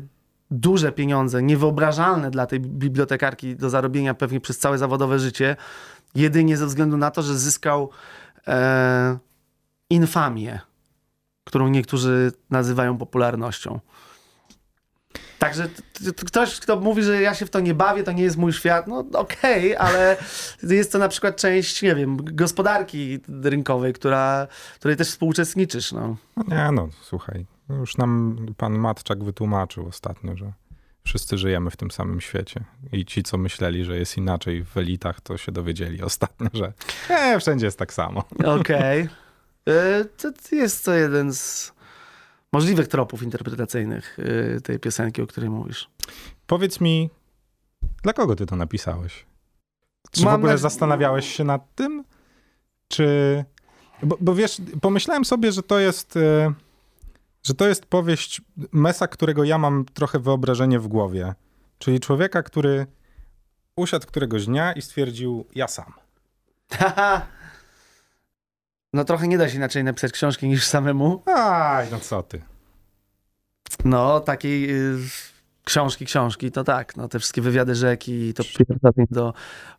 [0.53, 5.55] duże pieniądze, niewyobrażalne dla tej bibliotekarki do zarobienia pewnie przez całe zawodowe życie,
[6.15, 7.89] jedynie ze względu na to, że zyskał
[8.47, 9.17] e,
[9.89, 10.59] infamię,
[11.43, 13.79] którą niektórzy nazywają popularnością.
[15.39, 15.69] Także
[16.25, 18.87] ktoś, kto mówi, że ja się w to nie bawię, to nie jest mój świat,
[18.87, 20.17] no okej, ale
[20.63, 25.91] jest to na przykład część, nie wiem, gospodarki rynkowej, która, której też współuczestniczysz.
[25.91, 27.45] No nie, no słuchaj.
[27.79, 30.53] Już nam pan Matczak wytłumaczył ostatnio, że
[31.03, 32.63] wszyscy żyjemy w tym samym świecie.
[32.91, 36.73] I ci, co myśleli, że jest inaczej w elitach, to się dowiedzieli ostatnio, że
[37.09, 38.23] nie, wszędzie jest tak samo.
[38.45, 39.09] Okej.
[39.67, 41.73] E, To jest to jeden z
[42.53, 44.17] możliwych tropów interpretacyjnych
[44.57, 45.89] e, tej piosenki, o której mówisz.
[46.47, 47.09] Powiedz mi,
[48.03, 49.25] dla kogo ty to napisałeś?
[50.11, 52.03] Czy w Mam ogóle na- zastanawiałeś się nad tym?
[52.87, 53.45] Czy...
[54.03, 56.19] Bo, bo wiesz, pomyślałem sobie, że to jest...
[57.43, 61.33] Że to jest powieść Mesa, którego ja mam trochę wyobrażenie w głowie.
[61.77, 62.87] Czyli człowieka, który
[63.75, 65.93] usiadł któregoś dnia i stwierdził, ja sam.
[66.71, 67.25] Haha.
[68.93, 71.23] No trochę nie da się inaczej napisać książki niż samemu.
[71.25, 72.41] Aj, no co ty.
[73.85, 74.97] No, takiej y,
[75.63, 76.95] książki, książki, to tak.
[76.97, 78.43] No, te wszystkie wywiady rzeki, to
[79.09, 79.33] do...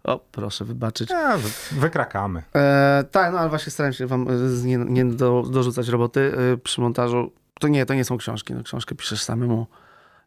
[0.05, 1.11] O, proszę wybaczyć.
[1.11, 2.43] Ja, wy- wykrakamy.
[2.55, 6.21] E, tak, no ale właśnie staram się wam y, nie, nie do, dorzucać roboty
[6.55, 7.33] y, przy montażu.
[7.61, 8.55] To nie, to nie są książki.
[8.55, 9.67] No, książkę piszesz samemu.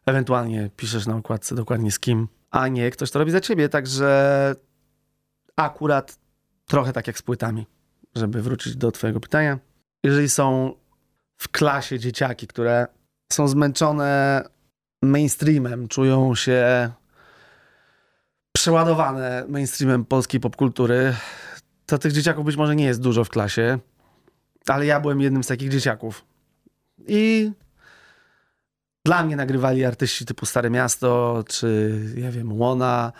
[0.06, 3.68] Ewentualnie piszesz na okładce dokładnie z kim a nie ktoś to robi za ciebie.
[3.68, 4.54] Także
[5.56, 6.18] akurat
[6.66, 7.66] trochę tak jak z płytami,
[8.14, 9.58] żeby wrócić do twojego pytania.
[10.04, 10.74] Jeżeli są
[11.36, 12.86] w klasie dzieciaki, które
[13.32, 14.42] są zmęczone
[15.02, 16.90] mainstreamem, czują się
[18.52, 21.14] przeładowane mainstreamem polskiej popkultury,
[21.86, 23.78] to tych dzieciaków być może nie jest dużo w klasie,
[24.66, 26.24] ale ja byłem jednym z takich dzieciaków.
[27.06, 27.50] I
[29.04, 33.12] dla mnie nagrywali artyści typu Stare Miasto, czy ja wiem, Łona,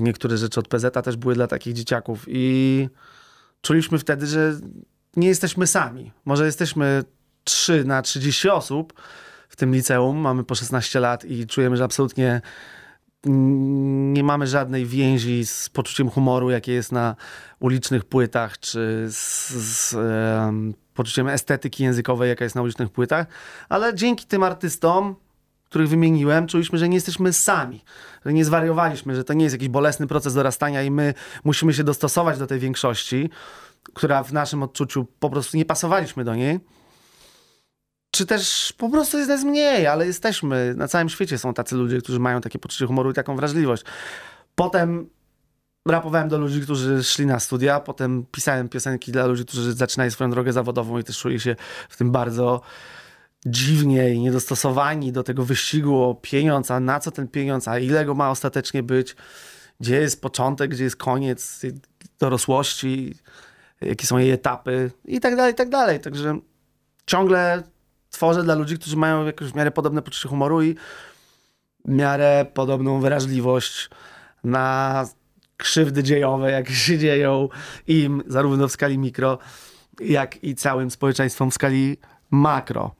[0.00, 2.24] niektóre rzeczy od PZ też były dla takich dzieciaków.
[2.28, 2.88] I
[3.60, 4.60] czuliśmy wtedy, że
[5.16, 6.12] nie jesteśmy sami.
[6.24, 7.04] Może jesteśmy
[7.44, 8.92] 3 na 30 osób
[9.48, 12.40] w tym liceum, mamy po 16 lat i czujemy, że absolutnie
[13.24, 17.16] nie mamy żadnej więzi z poczuciem humoru, jakie jest na
[17.60, 19.96] ulicznych płytach, czy z, z
[20.94, 23.26] poczuciem estetyki językowej, jaka jest na ulicznych płytach,
[23.68, 25.16] ale dzięki tym artystom,
[25.64, 27.84] których wymieniłem, czuliśmy, że nie jesteśmy sami,
[28.26, 31.84] że nie zwariowaliśmy, że to nie jest jakiś bolesny proces dorastania i my musimy się
[31.84, 33.30] dostosować do tej większości,
[33.94, 36.60] która w naszym odczuciu po prostu nie pasowaliśmy do niej
[38.14, 40.74] czy też po prostu jest nas mniej, ale jesteśmy.
[40.76, 43.84] Na całym świecie są tacy ludzie, którzy mają takie poczucie humoru i taką wrażliwość.
[44.54, 45.10] Potem
[45.86, 50.30] rapowałem do ludzi, którzy szli na studia, potem pisałem piosenki dla ludzi, którzy zaczynają swoją
[50.30, 51.56] drogę zawodową i też czuli się
[51.88, 52.60] w tym bardzo
[53.46, 58.04] dziwnie i niedostosowani do tego wyścigu o pieniądz, a na co ten pieniądz, a ile
[58.04, 59.16] go ma ostatecznie być,
[59.80, 61.62] gdzie jest początek, gdzie jest koniec
[62.18, 63.14] dorosłości,
[63.80, 66.00] jakie są jej etapy i tak dalej, i tak dalej.
[66.00, 66.38] Także
[67.06, 67.62] ciągle
[68.10, 70.74] tworzę dla ludzi, którzy mają jakoś w miarę podobne poczucie humoru i
[71.84, 73.90] w miarę podobną wrażliwość
[74.44, 75.06] na
[75.62, 77.48] krzywdy dziejowe, jakie się dzieją
[77.86, 79.38] im, zarówno w skali mikro,
[80.00, 81.96] jak i całym społeczeństwom w skali
[82.30, 82.94] makro.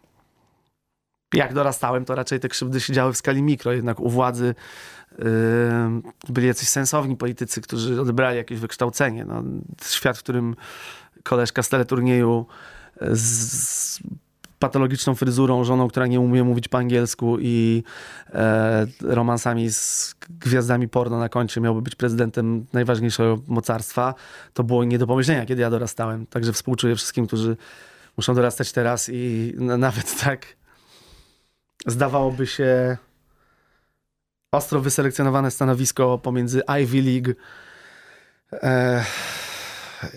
[1.34, 4.54] Jak dorastałem, to raczej te krzywdy się działy w skali mikro, jednak u władzy
[5.18, 5.24] yy,
[6.28, 9.24] byli jacyś sensowni politycy, którzy odebrali jakieś wykształcenie.
[9.24, 9.42] No,
[9.84, 10.56] świat, w którym
[11.22, 12.46] koleżka z teleturnieju
[13.00, 14.00] z,
[14.62, 17.82] patologiczną fryzurą, żoną, która nie umie mówić po angielsku i
[18.34, 24.14] e, romansami z gwiazdami porno na koncie miałby być prezydentem najważniejszego mocarstwa,
[24.52, 26.26] to było nie do pomyślenia, kiedy ja dorastałem.
[26.26, 27.56] Także współczuję wszystkim, którzy
[28.16, 30.46] muszą dorastać teraz i nawet tak
[31.86, 32.96] zdawałoby się
[34.52, 37.32] ostro wyselekcjonowane stanowisko pomiędzy Ivy League
[38.52, 39.04] e,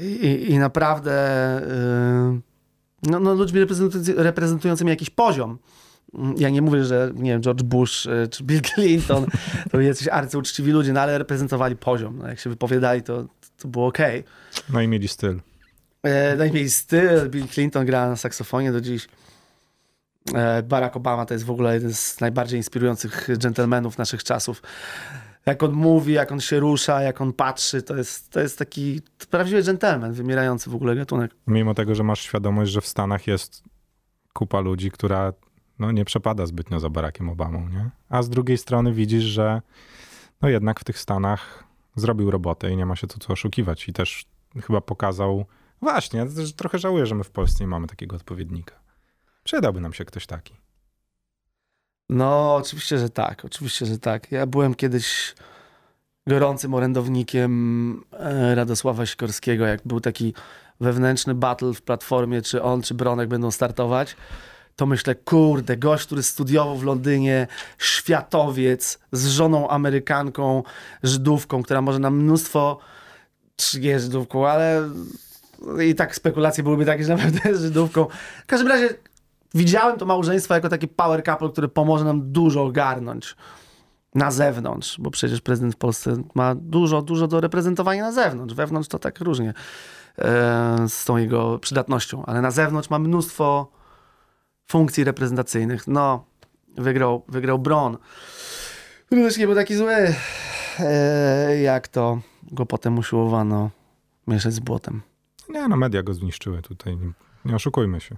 [0.02, 2.55] i, i, naprawdę e,
[3.04, 3.60] no, no ludźmi
[4.18, 5.58] reprezentującymi jakiś poziom.
[6.38, 9.26] Ja nie mówię, że nie wiem, George Bush e, czy Bill Clinton
[9.72, 12.18] to jacyś arcyuczciwi ludzie, no ale reprezentowali poziom.
[12.18, 13.26] No, jak się wypowiadali, to,
[13.58, 13.98] to było ok.
[14.70, 15.42] No i mieli styl.
[16.04, 17.30] E, no i mieli styl.
[17.30, 19.08] Bill Clinton gra na saksofonie do dziś.
[20.34, 24.62] E, Barack Obama to jest w ogóle jeden z najbardziej inspirujących dżentelmenów naszych czasów
[25.46, 29.02] jak on mówi, jak on się rusza, jak on patrzy, to jest, to jest taki
[29.30, 31.32] prawdziwy dżentelmen, wymierający w ogóle gatunek.
[31.48, 33.64] Mimo tego, że masz świadomość, że w Stanach jest
[34.34, 35.34] kupa ludzi, która
[35.80, 37.90] no, nie przepada zbytnio za Barackiem Obamą, nie?
[38.10, 39.62] A z drugiej strony widzisz, że
[40.42, 41.64] no jednak w tych Stanach
[41.96, 43.90] zrobił robotę i nie ma się tu co oszukiwać.
[43.90, 44.26] I też
[44.62, 45.46] chyba pokazał,
[45.82, 48.76] właśnie, trochę żałuję, że my w Polsce nie mamy takiego odpowiednika.
[49.44, 50.54] Przydałby nam się ktoś taki.
[52.10, 53.46] No, oczywiście, że tak.
[53.46, 54.32] Oczywiście, że tak.
[54.32, 55.36] Ja byłem kiedyś
[56.28, 60.34] gorącym orędownikiem e, Radosława Sikorskiego, jak był taki
[60.80, 64.16] wewnętrzny battle w platformie, czy on, czy Bronek będą startować,
[64.76, 70.64] to myślę, kurde, gość, który studiował w Londynie, światowiec z żoną Amerykanką,
[71.04, 72.80] Żydówką, która może nam mnóstwo,
[73.56, 74.90] czy nie Żydówką, ale
[75.86, 78.08] i tak spekulacje byłyby takie, że naprawdę jest Żydówką.
[78.44, 78.90] W każdym razie
[79.56, 83.36] widziałem to małżeństwo jako taki power couple, który pomoże nam dużo ogarnąć
[84.16, 88.56] na zewnątrz, bo przecież prezydent w Polsce ma dużo, dużo do reprezentowania na zewnątrz.
[88.56, 89.54] Wewnątrz to tak różnie
[90.18, 93.72] e, z tą jego przydatnością, ale na zewnątrz ma mnóstwo
[94.68, 95.88] funkcji reprezentacyjnych.
[95.88, 96.26] No,
[96.78, 97.98] wygrał, wygrał Bron,
[99.06, 100.14] który też nie był taki zły,
[100.80, 102.20] e, jak to
[102.52, 103.70] go potem usiłowano
[104.28, 105.02] mieszać z błotem.
[105.50, 106.98] Nie, no media go zniszczyły tutaj,
[107.46, 108.18] nie oszukujmy się.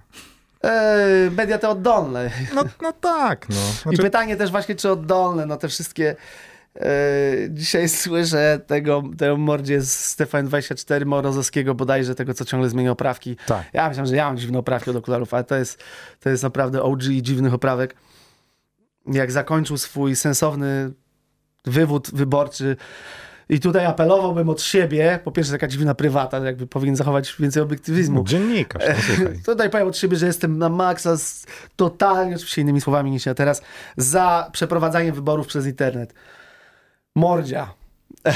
[0.64, 2.30] Yy, media te oddolne.
[2.54, 3.56] No, no tak, no.
[3.82, 3.96] Znaczy...
[3.96, 6.16] I pytanie też właśnie, czy oddolne, no te wszystkie...
[6.74, 6.82] Yy,
[7.50, 13.36] dzisiaj słyszę tego, tego mordzie z Stefan 24 Morozowskiego bodajże, tego co ciągle zmienia oprawki.
[13.46, 13.64] Tak.
[13.72, 15.84] Ja myślałem, że ja mam dziwne oprawki od okularów, ale to jest,
[16.20, 17.94] to jest naprawdę OG dziwnych oprawek.
[19.06, 20.90] Jak zakończył swój sensowny
[21.64, 22.76] wywód wyborczy
[23.48, 28.24] i tutaj apelowałbym od siebie, po pierwsze taka dziwna prywata, jakby powinien zachować więcej obiektywizmu.
[28.24, 28.82] Dziennikarz,
[29.18, 33.26] no Tutaj powiem od siebie, że jestem na maksa, z, totalnie, oczywiście innymi słowami niż
[33.26, 33.62] ja teraz,
[33.96, 36.14] za przeprowadzaniem wyborów przez internet.
[37.14, 37.74] Mordzia.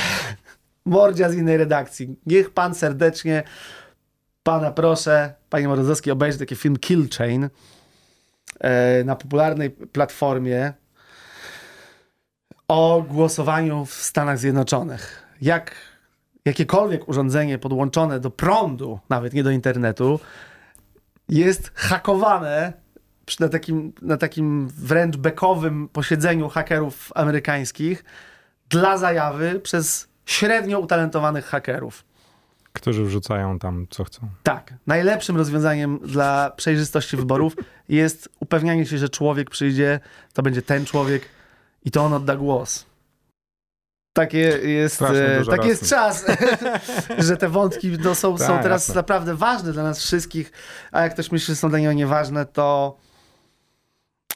[0.85, 2.17] Mordzia z innej redakcji.
[2.27, 3.43] Niech pan serdecznie,
[4.43, 7.49] pana proszę, panie Morozowski, obejrzy taki film Kill Chain
[8.61, 10.73] e, na popularnej platformie
[12.69, 15.23] o głosowaniu w Stanach Zjednoczonych.
[15.41, 15.75] Jak
[16.45, 20.21] jakiekolwiek urządzenie podłączone do prądu, nawet nie do internetu,
[21.29, 22.73] jest hakowane
[23.41, 28.05] na takim, na takim wręcz bekowym posiedzeniu hakerów amerykańskich
[28.69, 32.05] dla zajawy przez średnio utalentowanych hakerów.
[32.73, 34.29] Którzy wrzucają tam co chcą.
[34.43, 34.75] Tak.
[34.87, 37.57] Najlepszym rozwiązaniem dla przejrzystości wyborów
[37.89, 40.01] jest upewnianie się, że człowiek przyjdzie,
[40.33, 41.23] to będzie ten człowiek
[41.85, 42.87] i to on odda głos.
[44.13, 46.25] Takie jest, e, taki jest czas,
[47.19, 48.95] że te wątki no, są, tak, są teraz jasne.
[48.95, 50.53] naprawdę ważne dla nas wszystkich,
[50.93, 52.97] a jak ktoś myśli, że są dla niego nieważne, to,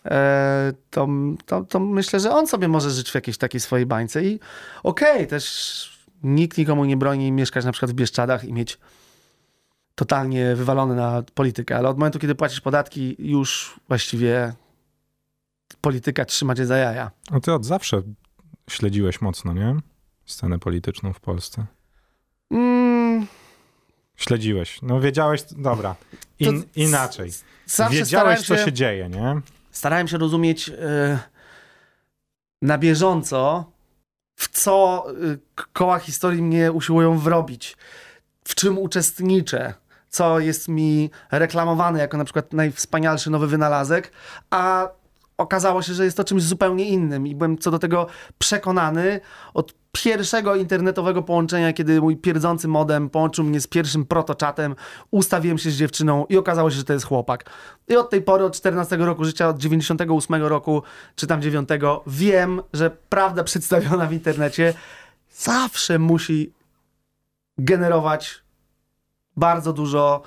[0.05, 1.09] e, to,
[1.47, 4.41] to, to, myślę, że on sobie może żyć w jakiejś takiej swojej bańce i
[4.83, 8.79] okej, okay, też nikt nikomu nie broni mieszkać na przykład w Bieszczadach i mieć
[9.95, 14.53] totalnie wywalone na politykę, ale od momentu, kiedy płacisz podatki, już właściwie
[15.81, 17.11] polityka trzyma cię za jaja.
[17.31, 18.03] A ty od zawsze
[18.71, 19.77] śledziłeś mocno, nie?
[20.27, 21.67] Scenę polityczną w Polsce.
[22.51, 23.27] Mm.
[24.17, 24.83] Śledziłeś.
[24.83, 25.97] No wiedziałeś, dobra.
[26.39, 27.31] In, inaczej.
[27.91, 29.41] Wiedziałeś, się, co się dzieje, nie?
[29.71, 30.77] Starałem się rozumieć yy,
[32.62, 33.73] na bieżąco,
[34.37, 35.39] w co yy,
[35.73, 37.77] koła historii mnie usiłują wrobić.
[38.45, 39.75] W czym uczestniczę
[40.17, 44.12] co jest mi reklamowane jako na przykład najwspanialszy nowy wynalazek,
[44.51, 44.89] a
[45.38, 48.07] okazało się, że jest to czymś zupełnie innym i byłem co do tego
[48.38, 49.20] przekonany
[49.55, 54.77] od pierwszego internetowego połączenia, kiedy mój pierdzący modem połączył mnie z pierwszym protoczatem,
[55.11, 57.51] ustawiłem się z dziewczyną i okazało się, że to jest chłopak.
[57.88, 60.83] I od tej pory, od 14 roku życia, od 98 roku,
[61.16, 61.68] czy tam 9,
[62.07, 64.75] wiem, że prawda przedstawiona w internecie
[65.31, 66.53] zawsze musi
[67.59, 68.42] generować
[69.37, 70.22] bardzo dużo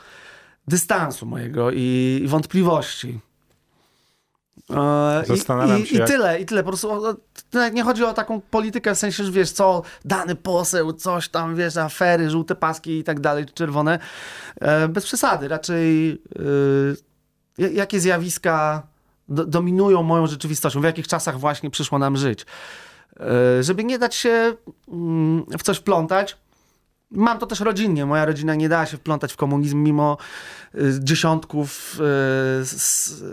[0.67, 3.19] dystansu mojego i, wątpliwości.
[4.69, 5.95] E, Zastanawiam I, się.
[5.95, 6.07] I, jak...
[6.07, 6.63] tyle, i tyle.
[6.63, 6.89] Po prostu
[7.73, 11.77] nie chodzi o taką politykę w sensie, że wiesz, co, dany poseł, coś tam, wiesz,
[11.77, 13.99] afery, żółte paski i tak dalej, czerwone.
[14.61, 15.47] E, bez przesady.
[15.47, 16.07] Raczej
[17.57, 18.83] yy, jakie zjawiska
[19.29, 22.45] do, dominują moją rzeczywistością, w jakich czasach właśnie przyszło nam żyć.
[23.19, 24.29] Yy, żeby nie dać się
[25.49, 26.37] yy, w coś plątać,
[27.11, 28.05] Mam to też rodzinnie.
[28.05, 30.17] Moja rodzina nie dała się wplątać w komunizm, mimo
[30.75, 31.99] y, dziesiątków,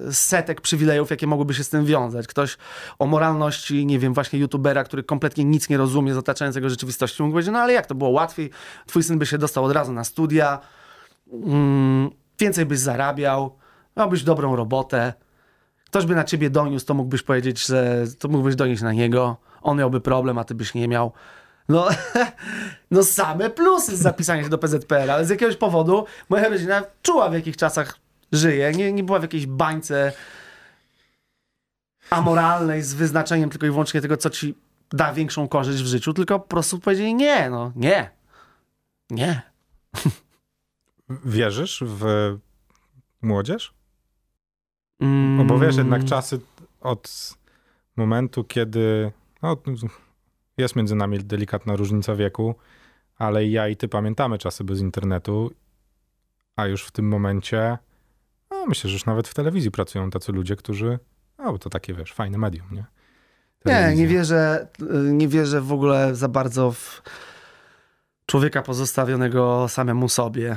[0.09, 2.27] y, setek przywilejów, jakie mogłyby się z tym wiązać.
[2.27, 2.59] Ktoś
[2.99, 7.33] o moralności, nie wiem, właśnie youtubera, który kompletnie nic nie rozumie z otaczającego rzeczywistości, mógł
[7.33, 8.51] powiedzieć, no ale jak to było łatwiej?
[8.87, 10.59] Twój syn by się dostał od razu na studia,
[11.33, 13.57] mm, więcej byś zarabiał,
[13.97, 15.13] miałbyś dobrą robotę.
[15.87, 19.37] Ktoś by na ciebie doniósł, to mógłbyś powiedzieć, że to mógłbyś donieść na niego.
[19.63, 21.13] On miałby problem, a ty byś nie miał.
[21.69, 21.89] No,
[22.91, 27.29] no same plusy z zapisania się do PZPR, ale z jakiegoś powodu moja rodzina czuła
[27.31, 27.99] w jakich czasach
[28.33, 30.13] żyje, nie, nie była w jakiejś bańce
[32.11, 34.55] amoralnej z wyznaczeniem tylko i wyłącznie tego, co ci
[34.93, 38.11] da większą korzyść w życiu, tylko po prostu powiedzieli nie, no nie,
[39.11, 39.43] nie.
[41.25, 42.05] Wierzysz w
[43.23, 43.75] młodzież?
[45.01, 45.47] Mm.
[45.47, 46.41] Bo wiesz, jednak czasy
[46.81, 47.35] od
[47.97, 49.57] momentu, kiedy no,
[50.57, 52.55] jest między nami delikatna różnica wieku,
[53.19, 55.51] ale ja i ty pamiętamy czasy bez internetu,
[56.57, 57.79] a już w tym momencie,
[58.51, 60.99] no myślę, że już nawet w telewizji pracują tacy ludzie, którzy,
[61.39, 62.85] no to takie wiesz, fajne medium, nie?
[63.59, 63.91] Telewizja.
[63.91, 64.69] Nie, nie wierzę,
[65.05, 67.03] nie wierzę w ogóle za bardzo w
[68.27, 70.57] człowieka pozostawionego samemu sobie.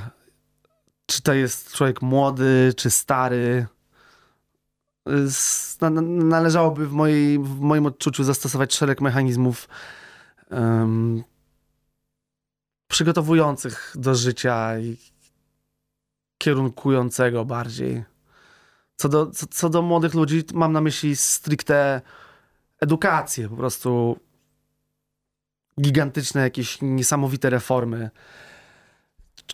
[1.06, 3.66] Czy to jest człowiek młody, czy stary,
[6.06, 9.68] należałoby w, mojej, w moim odczuciu zastosować szereg mechanizmów
[10.52, 11.24] um,
[12.88, 14.98] przygotowujących do życia i
[16.38, 18.04] kierunkującego bardziej.
[18.96, 22.02] Co do, co, co do młodych ludzi, mam na myśli stricte
[22.82, 24.20] edukację, po prostu
[25.82, 28.10] gigantyczne, jakieś niesamowite reformy.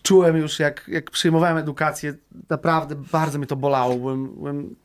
[0.04, 2.14] Czułem już, jak, jak przyjmowałem edukację,
[2.50, 3.96] naprawdę bardzo mi to bolało.
[3.96, 4.76] Byłem, byłem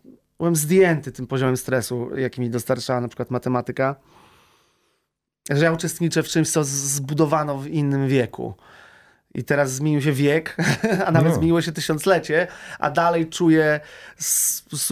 [0.41, 3.97] byłem zdjęty tym poziomem stresu, jaki mi dostarczała na przykład matematyka,
[5.51, 8.55] że ja uczestniczę w czymś, co zbudowano w innym wieku.
[9.34, 10.57] I teraz zmienił się wiek,
[11.07, 11.34] a nawet no.
[11.34, 12.47] zmieniło się tysiąclecie,
[12.78, 13.80] a dalej czuję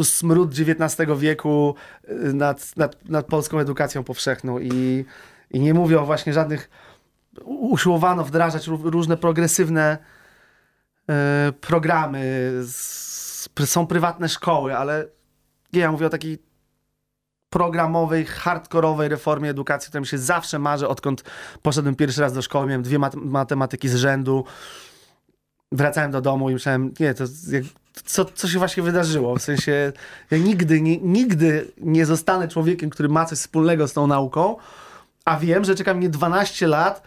[0.05, 1.74] smród XIX wieku
[2.09, 4.59] y, nad, nad, nad polską edukacją powszechną.
[4.59, 5.05] I,
[5.51, 6.70] I nie mówię o właśnie żadnych.
[7.44, 9.99] Usiłowano wdrażać różne progresywne
[11.49, 12.53] y, programy.
[13.66, 15.17] są prywatne szkoły, ale
[15.72, 16.38] nie, ja mówię o takiej
[17.50, 21.24] programowej, hardkorowej reformie edukacji, która mi się zawsze marzy, odkąd
[21.62, 24.44] poszedłem pierwszy raz do szkoły, miałem dwie mat matematyki z rzędu,
[25.72, 27.64] wracałem do domu i myślałem, nie, to jak,
[28.04, 29.36] co, co się właśnie wydarzyło?
[29.36, 29.92] W sensie,
[30.30, 34.56] ja nigdy nie, nigdy nie zostanę człowiekiem, który ma coś wspólnego z tą nauką,
[35.24, 37.02] a wiem, że czeka mnie 12 lat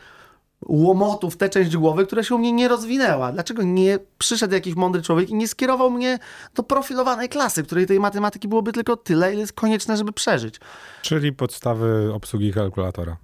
[0.66, 3.32] łomotu w tę część głowy, która się u mnie nie rozwinęła.
[3.32, 6.20] Dlaczego nie przyszedł jakiś mądry człowiek i nie skierował mnie
[6.55, 10.59] do profilowanej klasy, której tej matematyki byłoby tylko tyle, ile jest konieczne, żeby przeżyć.
[11.01, 13.18] Czyli podstawy obsługi kalkulatora.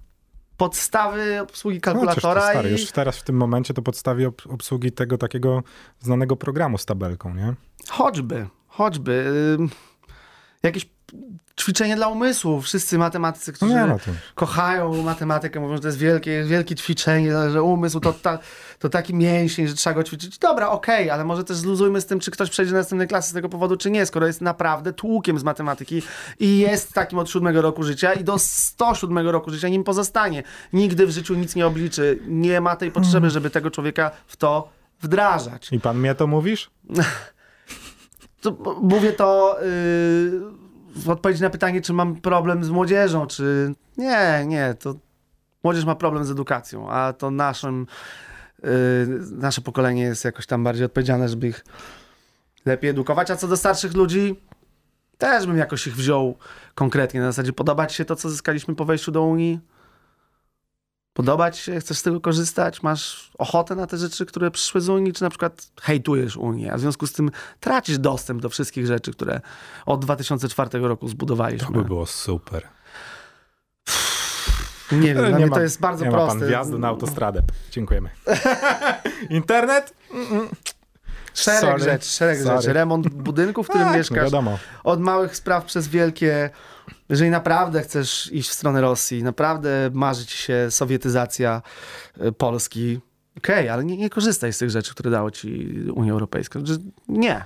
[0.56, 2.72] Podstawy obsługi No, kalkulatora to stary, i...
[2.72, 5.62] Już teraz w tym momencie to podstawie ob- obsługi tego takiego
[6.00, 7.54] znanego programu z tabelką, nie?
[7.88, 9.24] Choćby, choćby.
[9.60, 9.70] Ym,
[10.62, 10.97] jakieś
[11.60, 12.60] ćwiczenie dla umysłu.
[12.60, 13.98] Wszyscy matematycy, No którzy no
[14.34, 18.38] kochają matematykę, mówią, że to jest wielkie, wielkie ćwiczenie, że umysł to, ta,
[18.78, 20.38] to taki mięsień, że trzeba go ćwiczyć.
[20.38, 23.32] Dobra, okej, ale może też zluzujmy z tym, czy ktoś przejdzie do następnej klasy z
[23.32, 26.02] tego powodu, czy nie, skoro jest naprawdę tłukiem z matematyki
[26.40, 30.42] i jest takim od siódmego roku życia i do 107 roku życia nim pozostanie.
[30.72, 32.18] Nigdy w życiu nic nie obliczy.
[32.26, 34.68] Nie ma tej potrzeby, żeby tego człowieka w to
[35.02, 35.68] wdrażać.
[35.72, 36.70] I pan mnie to mówisz?
[38.40, 40.67] To, mówię to yy,
[40.98, 44.94] w odpowiedzi na pytanie, czy mam problem z młodzieżą, czy nie, nie, to
[45.64, 47.86] młodzież ma problem z edukacją, a to naszym,
[48.62, 48.68] yy,
[49.30, 51.64] nasze pokolenie jest jakoś tam bardziej odpowiedzialne, żeby ich
[52.66, 54.40] lepiej edukować, a co do starszych ludzi,
[55.18, 56.36] też bym jakoś ich wziął
[56.74, 59.60] konkretnie, na zasadzie podoba ci się to, co zyskaliśmy po wejściu do Unii?
[61.12, 61.80] Podoba ci się?
[61.80, 62.82] Chcesz z tego korzystać?
[62.82, 65.12] Masz ochotę na te rzeczy, które przyszły z Unii?
[65.12, 67.30] Czy na przykład hejtujesz Unię, a w związku z tym
[67.60, 69.40] tracisz dostęp do wszystkich rzeczy, które
[69.86, 71.70] od 2004 roku To zbudowaliśmy?
[71.78, 72.68] by było super.
[74.92, 76.34] Nie wiem, mnie ma- to jest bardzo nie proste.
[76.34, 77.42] ma pan wjazdu na autostradę.
[77.70, 78.10] Dziękujemy.
[79.30, 79.94] Internet?
[81.34, 81.84] Szereg Sorry.
[81.84, 82.56] rzeczy, szereg Sorry.
[82.62, 82.72] rzeczy.
[82.72, 84.24] Remont budynku, w którym Tak, no mieszkasz.
[84.24, 84.58] wiadomo.
[84.84, 86.50] Od małych spraw przez wielkie.
[87.08, 91.62] Jeżeli naprawdę chcesz iść w stronę Rosji, naprawdę marzy ci się sowietyzacja
[92.26, 93.00] y, Polski,
[93.38, 96.60] okej, ale nie, nie korzystaj z tych rzeczy, które dało ci Unia Europejska.
[97.08, 97.44] Nie.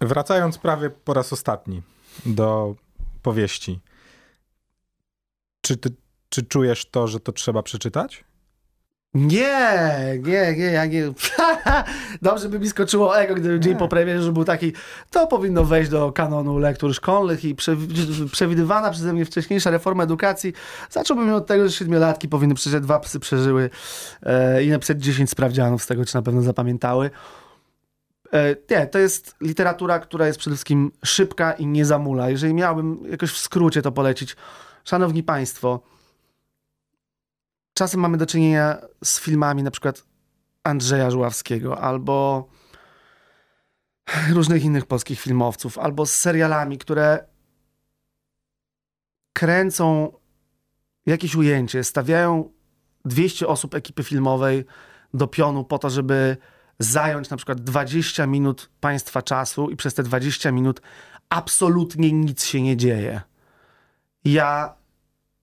[0.00, 1.82] Wracając prawie po raz ostatni
[2.26, 2.74] do
[3.22, 3.80] powieści.
[5.60, 5.94] Czy, ty,
[6.28, 8.24] czy czujesz to, że to trzeba przeczytać?
[9.14, 11.02] Nie, nie, nie, ja nie.
[12.22, 14.72] Dobrze by mi skoczyło ego, gdyby dzień po premierze był taki,
[15.10, 20.52] to powinno wejść do kanonu lektur szkolnych i przewi- przewidywana przeze mnie wcześniejsza reforma edukacji.
[20.90, 23.70] Zacząłbym od tego, że siedmiolatki powinny przeczytać dwa psy przeżyły
[24.22, 27.10] e, i napisać 10 sprawdzianów z tego, czy na pewno zapamiętały.
[28.32, 32.30] E, nie, to jest literatura, która jest przede wszystkim szybka i nie zamula.
[32.30, 34.36] Jeżeli miałbym jakoś w skrócie to polecić,
[34.84, 35.80] szanowni państwo,
[37.78, 40.04] czasem mamy do czynienia z filmami na przykład
[40.62, 42.48] Andrzeja Żuławskiego albo
[44.36, 47.28] różnych innych polskich filmowców, albo z serialami, które
[49.32, 50.12] kręcą
[51.06, 52.50] jakieś ujęcie, stawiają
[53.04, 54.64] 200 osób ekipy filmowej
[55.14, 56.36] do pionu po to, żeby
[56.78, 60.80] zająć na przykład 20 minut państwa czasu i przez te 20 minut
[61.28, 63.20] absolutnie nic się nie dzieje.
[64.24, 64.74] Ja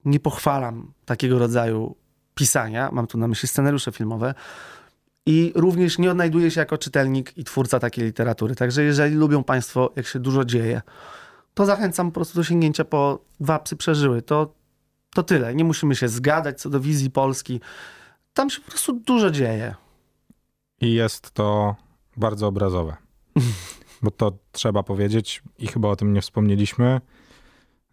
[0.05, 2.04] nie pochwalam takiego rodzaju
[2.35, 4.33] pisania, mam tu na myśli scenariusze filmowe,
[5.25, 8.55] i również nie odnajduję się jako czytelnik i twórca takiej literatury.
[8.55, 10.81] Także jeżeli lubią Państwo, jak się dużo dzieje,
[11.53, 14.21] to zachęcam po prostu do sięgnięcia po Dwa psy przeżyły.
[14.21, 14.53] To,
[15.13, 15.55] to tyle.
[15.55, 17.61] Nie musimy się zgadać co do wizji Polski.
[18.33, 19.75] Tam się po prostu dużo dzieje.
[20.81, 21.75] I jest to
[22.17, 22.95] bardzo obrazowe.
[24.01, 27.01] Bo to trzeba powiedzieć, i chyba o tym nie wspomnieliśmy,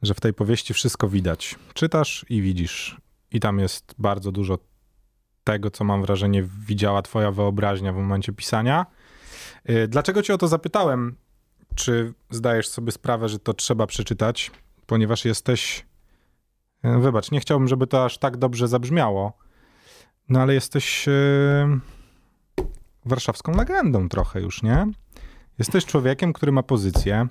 [0.03, 1.55] że w tej powieści wszystko widać.
[1.74, 3.01] Czytasz i widzisz.
[3.33, 4.59] I tam jest bardzo dużo
[5.45, 8.87] tego, co mam wrażenie widziała twoja wyobraźnia w momencie pisania.
[9.70, 11.16] Y, Dlaczego cię o to zapytałem?
[11.74, 14.51] Czy zdajesz sobie sprawę, że to trzeba przeczytać?
[14.87, 15.87] Ponieważ jesteś...
[16.85, 19.33] y, Wybacz, nie chciałbym, żeby to aż tak dobrze zabrzmiało,
[20.28, 21.09] no ale jesteś...
[21.09, 21.12] y,
[23.05, 24.87] warszawską legendą trochę już, nie?
[25.59, 27.26] Jesteś człowiekiem, który ma pozycję.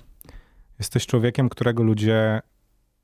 [0.78, 2.40] Jesteś człowiekiem, którego ludzie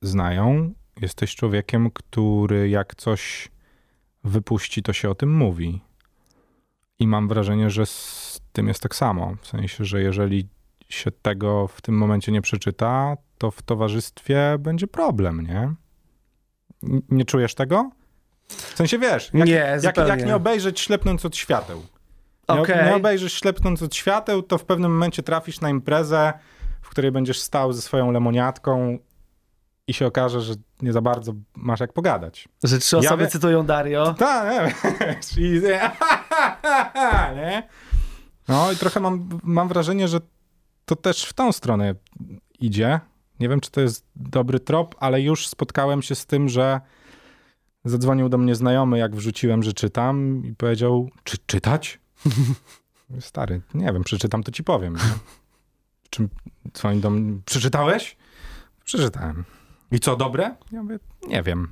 [0.03, 0.73] znają.
[1.01, 3.49] Jesteś człowiekiem, który jak coś
[4.25, 5.81] wypuści, to się o tym mówi.
[6.99, 9.35] I mam wrażenie, że z tym jest tak samo.
[9.41, 10.49] W sensie, że jeżeli
[10.89, 15.75] się tego w tym momencie nie przeczyta, to w towarzystwie będzie problem, nie?
[17.09, 17.91] Nie czujesz tego?
[18.49, 21.83] W sensie wiesz, jak Nie, jak, jak nie obejrzeć ślepnąc od świateł.
[22.49, 22.87] Nie, Okej.
[22.87, 26.33] nie obejrzysz ślepnąc od świateł, to w pewnym momencie trafisz na imprezę,
[26.83, 28.99] w której będziesz stał ze swoją lemoniatką
[29.89, 32.49] i się okaże, że nie za bardzo masz jak pogadać.
[32.65, 34.15] Że trzy osoby wie- cytują Dario.
[34.15, 34.75] Tak, nie?
[35.07, 35.61] wiesz, I,
[37.37, 37.69] nie?
[38.49, 40.21] No i trochę mam, mam wrażenie, że
[40.85, 41.95] to też w tą stronę
[42.61, 43.01] idzie.
[43.41, 46.81] nie wiem, czy to jest dobry trop, ale już spotkałem się z tym, że
[47.85, 52.01] zadzwonił do mnie znajomy, jak wrzuciłem, że czytam i powiedział, czy czytać?
[53.21, 54.97] Stary, nie wiem, przeczytam, to ci powiem.
[56.11, 56.29] Czym
[56.73, 58.17] dzwoni do mnie, przeczytałeś?
[58.85, 59.45] Przeczytałem.
[59.93, 60.57] I co, dobre?
[60.73, 61.69] Ja mówię, nie wiem.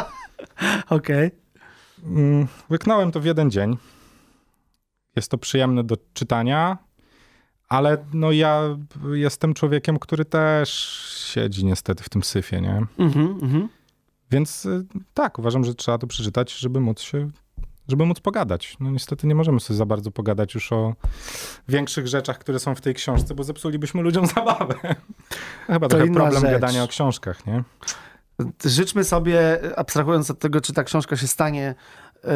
[0.90, 1.30] Okej.
[2.04, 3.76] Mm, Łyknąłem to w jeden dzień.
[5.16, 6.78] Jest to przyjemne do czytania,
[7.68, 8.62] ale no ja
[9.12, 10.70] jestem człowiekiem, który też
[11.32, 12.82] siedzi niestety w tym syfie, nie?
[12.98, 13.68] Mhm, mhm.
[14.30, 17.30] Więc y, tak, uważam, że trzeba to przeczytać, żeby móc się,
[17.88, 18.76] żeby móc pogadać.
[18.80, 20.94] No niestety nie możemy sobie za bardzo pogadać już o
[21.68, 24.74] większych rzeczach, które są w tej książce, bo zepsulibyśmy ludziom zabawę.
[25.66, 26.50] Chyba To trochę problem rzecz.
[26.50, 27.62] gadania o książkach, nie?
[28.64, 31.74] Życzmy sobie, abstrahując od tego, czy ta książka się stanie
[32.24, 32.30] yy,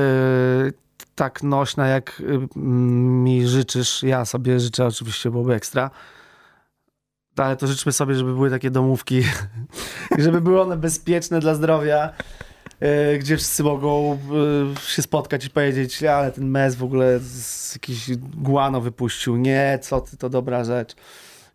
[1.14, 4.02] tak nośna, jak yy, mi życzysz.
[4.02, 5.90] Ja sobie życzę, oczywiście byłoby ekstra.
[7.36, 9.22] Ale to życzmy sobie, żeby były takie domówki
[10.18, 12.12] i żeby były one bezpieczne dla zdrowia,
[13.18, 18.16] gdzie wszyscy mogą yy, się spotkać i powiedzieć, ale ten mes w ogóle z jakiś
[18.16, 19.36] guano wypuścił.
[19.36, 20.94] Nie, co ty, to dobra rzecz.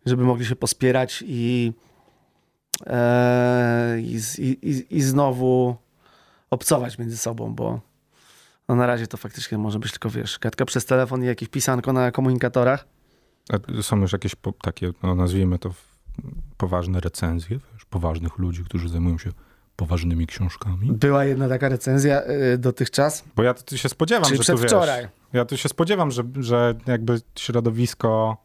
[0.06, 1.72] Żeby mogli się pospierać i
[2.86, 5.76] e, i, i, i, znowu
[6.50, 7.80] obcować między sobą, bo
[8.68, 11.92] no na razie to faktycznie może być tylko, wiesz, gadka przez telefon i jakieś pisanko
[11.92, 12.86] na komunikatorach.
[13.52, 15.74] A są już jakieś po, takie, no nazwijmy to,
[16.56, 19.30] poważne recenzje, wiesz, poważnych ludzi, którzy zajmują się
[19.76, 20.92] poważnymi książkami?
[20.92, 22.22] Była jedna taka recenzja
[22.54, 25.08] y, dotychczas, Bo ja tu się spodziewam, czyli że tu wiesz, przedwczoraj.
[25.32, 28.36] ja tu się spodziewam, że, że jakby środowisko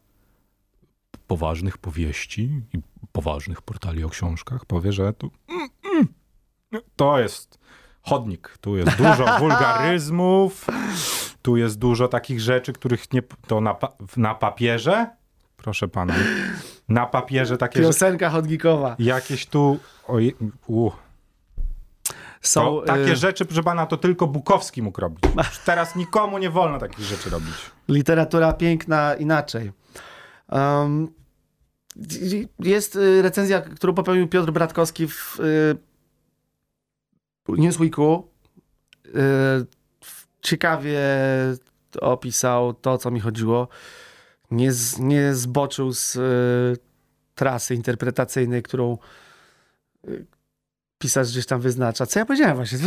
[1.27, 2.79] poważnych powieści i
[3.11, 6.07] poważnych portali o książkach powie, że tu mm, mm,
[6.95, 7.59] to jest
[8.01, 10.67] chodnik, tu jest dużo wulgaryzmów,
[11.41, 15.09] tu jest dużo takich rzeczy, których nie, to na, pa, na papierze,
[15.57, 16.13] proszę pana,
[16.89, 18.95] na papierze takie rzeczy, Piosenka chodnikowa.
[18.99, 20.35] jakieś tu, oj,
[20.67, 20.91] u,
[22.41, 25.23] Są, to, takie y, rzeczy, proszę pana, to tylko Bukowski mógł robić.
[25.65, 27.55] Teraz nikomu nie wolno takich rzeczy robić.
[27.87, 29.71] Literatura piękna inaczej.
[30.51, 31.13] Um,
[32.59, 35.77] jest y, recenzja, którą popełnił Piotr Bratkowski w y,
[37.47, 38.27] Newsweeku.
[39.05, 39.11] Y,
[40.41, 40.99] ciekawie
[42.01, 43.67] opisał to, o co mi chodziło.
[44.51, 46.77] Nie, z, nie zboczył z y,
[47.35, 48.97] trasy interpretacyjnej, którą
[50.07, 50.25] y,
[50.99, 52.05] pisarz gdzieś tam wyznacza.
[52.05, 52.77] Co ja powiedziałem właśnie?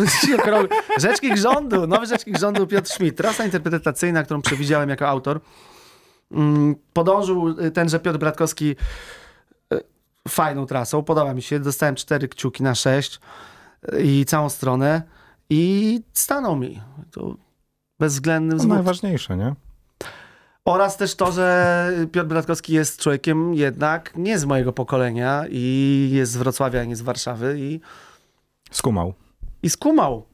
[0.98, 3.16] Rzecznik rządu, nowy rzecznik rządu Piotr Schmidt.
[3.16, 5.40] Trasa interpretacyjna, którą przewidziałem jako autor.
[6.32, 8.76] Mm, Podążył y, tenże Piotr Bratkowski
[9.72, 9.80] y,
[10.28, 11.02] fajną trasą.
[11.04, 11.60] Podoba mi się.
[11.60, 13.20] Dostałem cztery kciuki na sześć
[13.94, 15.02] y, i całą stronę
[15.50, 16.80] i stanął mi.
[17.10, 17.36] To
[18.00, 18.74] bezwzględnym To złot.
[18.74, 19.54] najważniejsze, nie?
[20.64, 26.32] Oraz też to, że Piotr Bratkowski jest człowiekiem jednak nie z mojego pokolenia i jest
[26.32, 27.80] z Wrocławia, a nie z Warszawy i,
[28.70, 29.14] Skumał.
[29.62, 30.26] i skumał.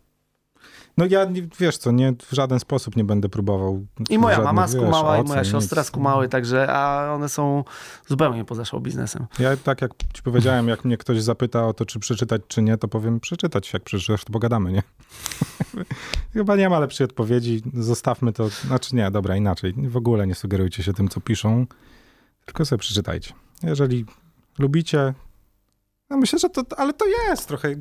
[0.96, 1.26] No ja,
[1.60, 5.16] wiesz co, nie, w żaden sposób nie będę próbował I moja żadnych, mama wiesz, skumała,
[5.16, 5.88] i ocen, moja siostra nic.
[5.88, 7.64] skumały, także, a one są
[8.06, 9.26] zupełnie poza show biznesem.
[9.38, 12.76] Ja tak jak ci powiedziałem, jak mnie ktoś zapyta o to, czy przeczytać, czy nie,
[12.76, 13.72] to powiem przeczytać.
[13.72, 14.82] Jak przeczytasz, to pogadamy, nie?
[16.38, 17.62] Chyba nie ma lepszej odpowiedzi.
[17.74, 18.48] Zostawmy to.
[18.48, 19.74] Znaczy nie, dobra, inaczej.
[19.76, 21.66] W ogóle nie sugerujcie się tym, co piszą,
[22.44, 23.32] tylko sobie przeczytajcie.
[23.62, 24.04] Jeżeli
[24.58, 25.14] lubicie,
[26.10, 27.74] no myślę, że to, ale to jest trochę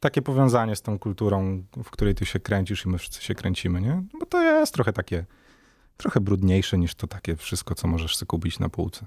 [0.00, 3.80] takie powiązanie z tą kulturą, w której ty się kręcisz i my wszyscy się kręcimy,
[3.80, 4.02] nie?
[4.20, 5.24] Bo to jest trochę takie,
[5.96, 9.06] trochę brudniejsze niż to takie wszystko, co możesz sobie kupić na półce.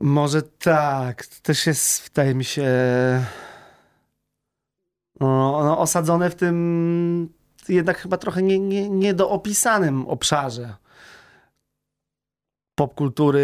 [0.00, 1.26] Może tak.
[1.26, 2.68] To Też jest, wydaje mi się,
[5.20, 10.74] no, no, osadzone w tym jednak chyba trochę nie, nie, niedoopisanym obszarze
[12.74, 13.42] popkultury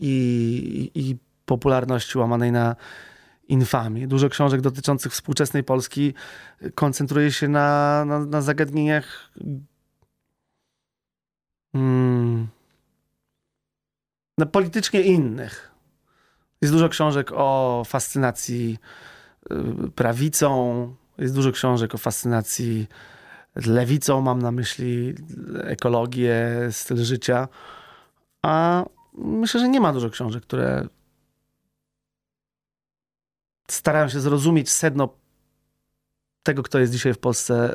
[0.00, 2.76] i, i popularności łamanej na
[3.48, 4.08] infamię.
[4.08, 6.14] Dużo książek dotyczących współczesnej Polski
[6.74, 9.32] koncentruje się na, na, na zagadnieniach
[11.74, 12.48] mm,
[14.38, 15.70] no, politycznie innych.
[16.62, 18.78] Jest dużo książek o fascynacji
[19.52, 22.86] y, prawicą, jest dużo książek o fascynacji
[23.66, 25.14] lewicą, mam na myśli
[25.64, 27.48] ekologię, styl życia.
[28.42, 30.88] A myślę, że nie ma dużo książek, które
[33.70, 35.08] starają się zrozumieć sedno
[36.42, 37.74] tego, kto jest dzisiaj w Polsce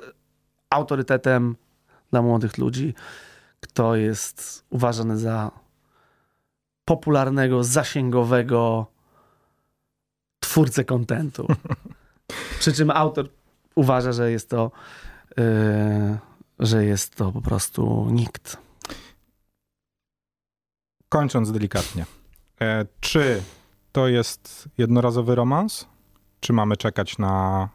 [0.70, 1.56] autorytetem
[2.12, 2.94] dla młodych ludzi,
[3.60, 5.52] kto jest uważany za
[6.86, 8.88] popularnego, zasięgowego
[10.40, 11.48] twórcę kontentu.
[12.60, 13.30] Przy czym autor
[13.76, 14.72] uważa, że jest to,
[15.38, 15.44] yy,
[16.60, 18.58] że jest to po prostu nikt.
[21.10, 22.06] Kończąc delikatnie.
[22.62, 23.44] E, czy
[23.92, 25.88] to jest jednorazowy romans?
[26.40, 27.70] Czy mamy czekać na,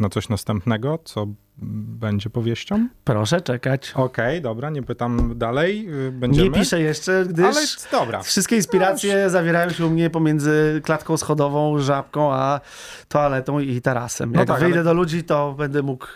[0.00, 1.26] na coś następnego, co
[1.58, 2.88] będzie powieścią?
[3.04, 3.92] Proszę czekać.
[3.94, 5.88] Okej, dobra, nie pytam dalej.
[6.12, 6.48] Będziemy.
[6.48, 7.60] Nie piszę jeszcze, gdyż Ale
[7.92, 8.22] dobra.
[8.22, 12.60] wszystkie inspiracje zawierają się u mnie pomiędzy klatką schodową, żabką, a
[13.08, 14.32] toaletą i tarasem.
[14.32, 16.06] No Jak tak, wyjdę ale- do ludzi, to będę mógł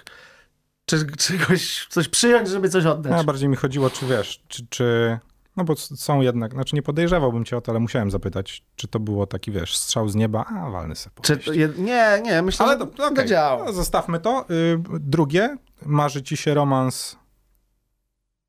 [0.87, 3.13] czy, czegoś, coś przyjąć, żeby coś oddać.
[3.13, 5.19] No, bardziej mi chodziło, czy wiesz, czy, czy.
[5.57, 9.01] No bo są jednak, znaczy nie podejrzewałbym cię o to, ale musiałem zapytać, czy to
[9.01, 12.75] było taki, wiesz, strzał z nieba, a walny se Czy, je- nie, nie, myślę, Ale
[12.75, 13.65] że to, to okej, działa.
[13.65, 14.45] no, zostawmy to.
[14.51, 17.17] Y, drugie, marzy ci się romans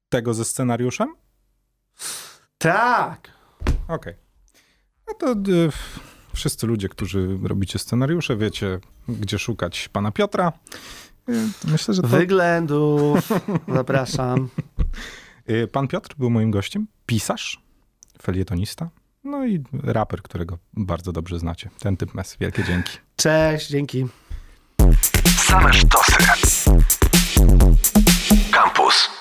[0.10, 1.16] tego ze scenariuszem?
[2.58, 3.32] Tak.
[3.88, 4.14] Okej.
[5.08, 5.70] No to y,
[6.34, 10.52] wszyscy ludzie, którzy robicie scenariusze, wiecie, gdzie szukać pana Piotra.
[11.30, 11.34] Y,
[11.68, 12.08] myślę, że to...
[12.08, 13.30] Wyględów.
[13.74, 14.50] Zapraszam.
[15.50, 17.62] Y, Pan Piotr był moim gościem, pisarz,
[18.22, 18.90] felietonista,
[19.24, 21.70] no i raper, którego bardzo dobrze znacie.
[21.80, 22.38] Ten typ mes.
[22.40, 22.98] Wielkie dzięki.
[23.16, 24.06] Cześć, dzięki.
[25.38, 26.14] Same sztosy.
[28.52, 29.17] Campus.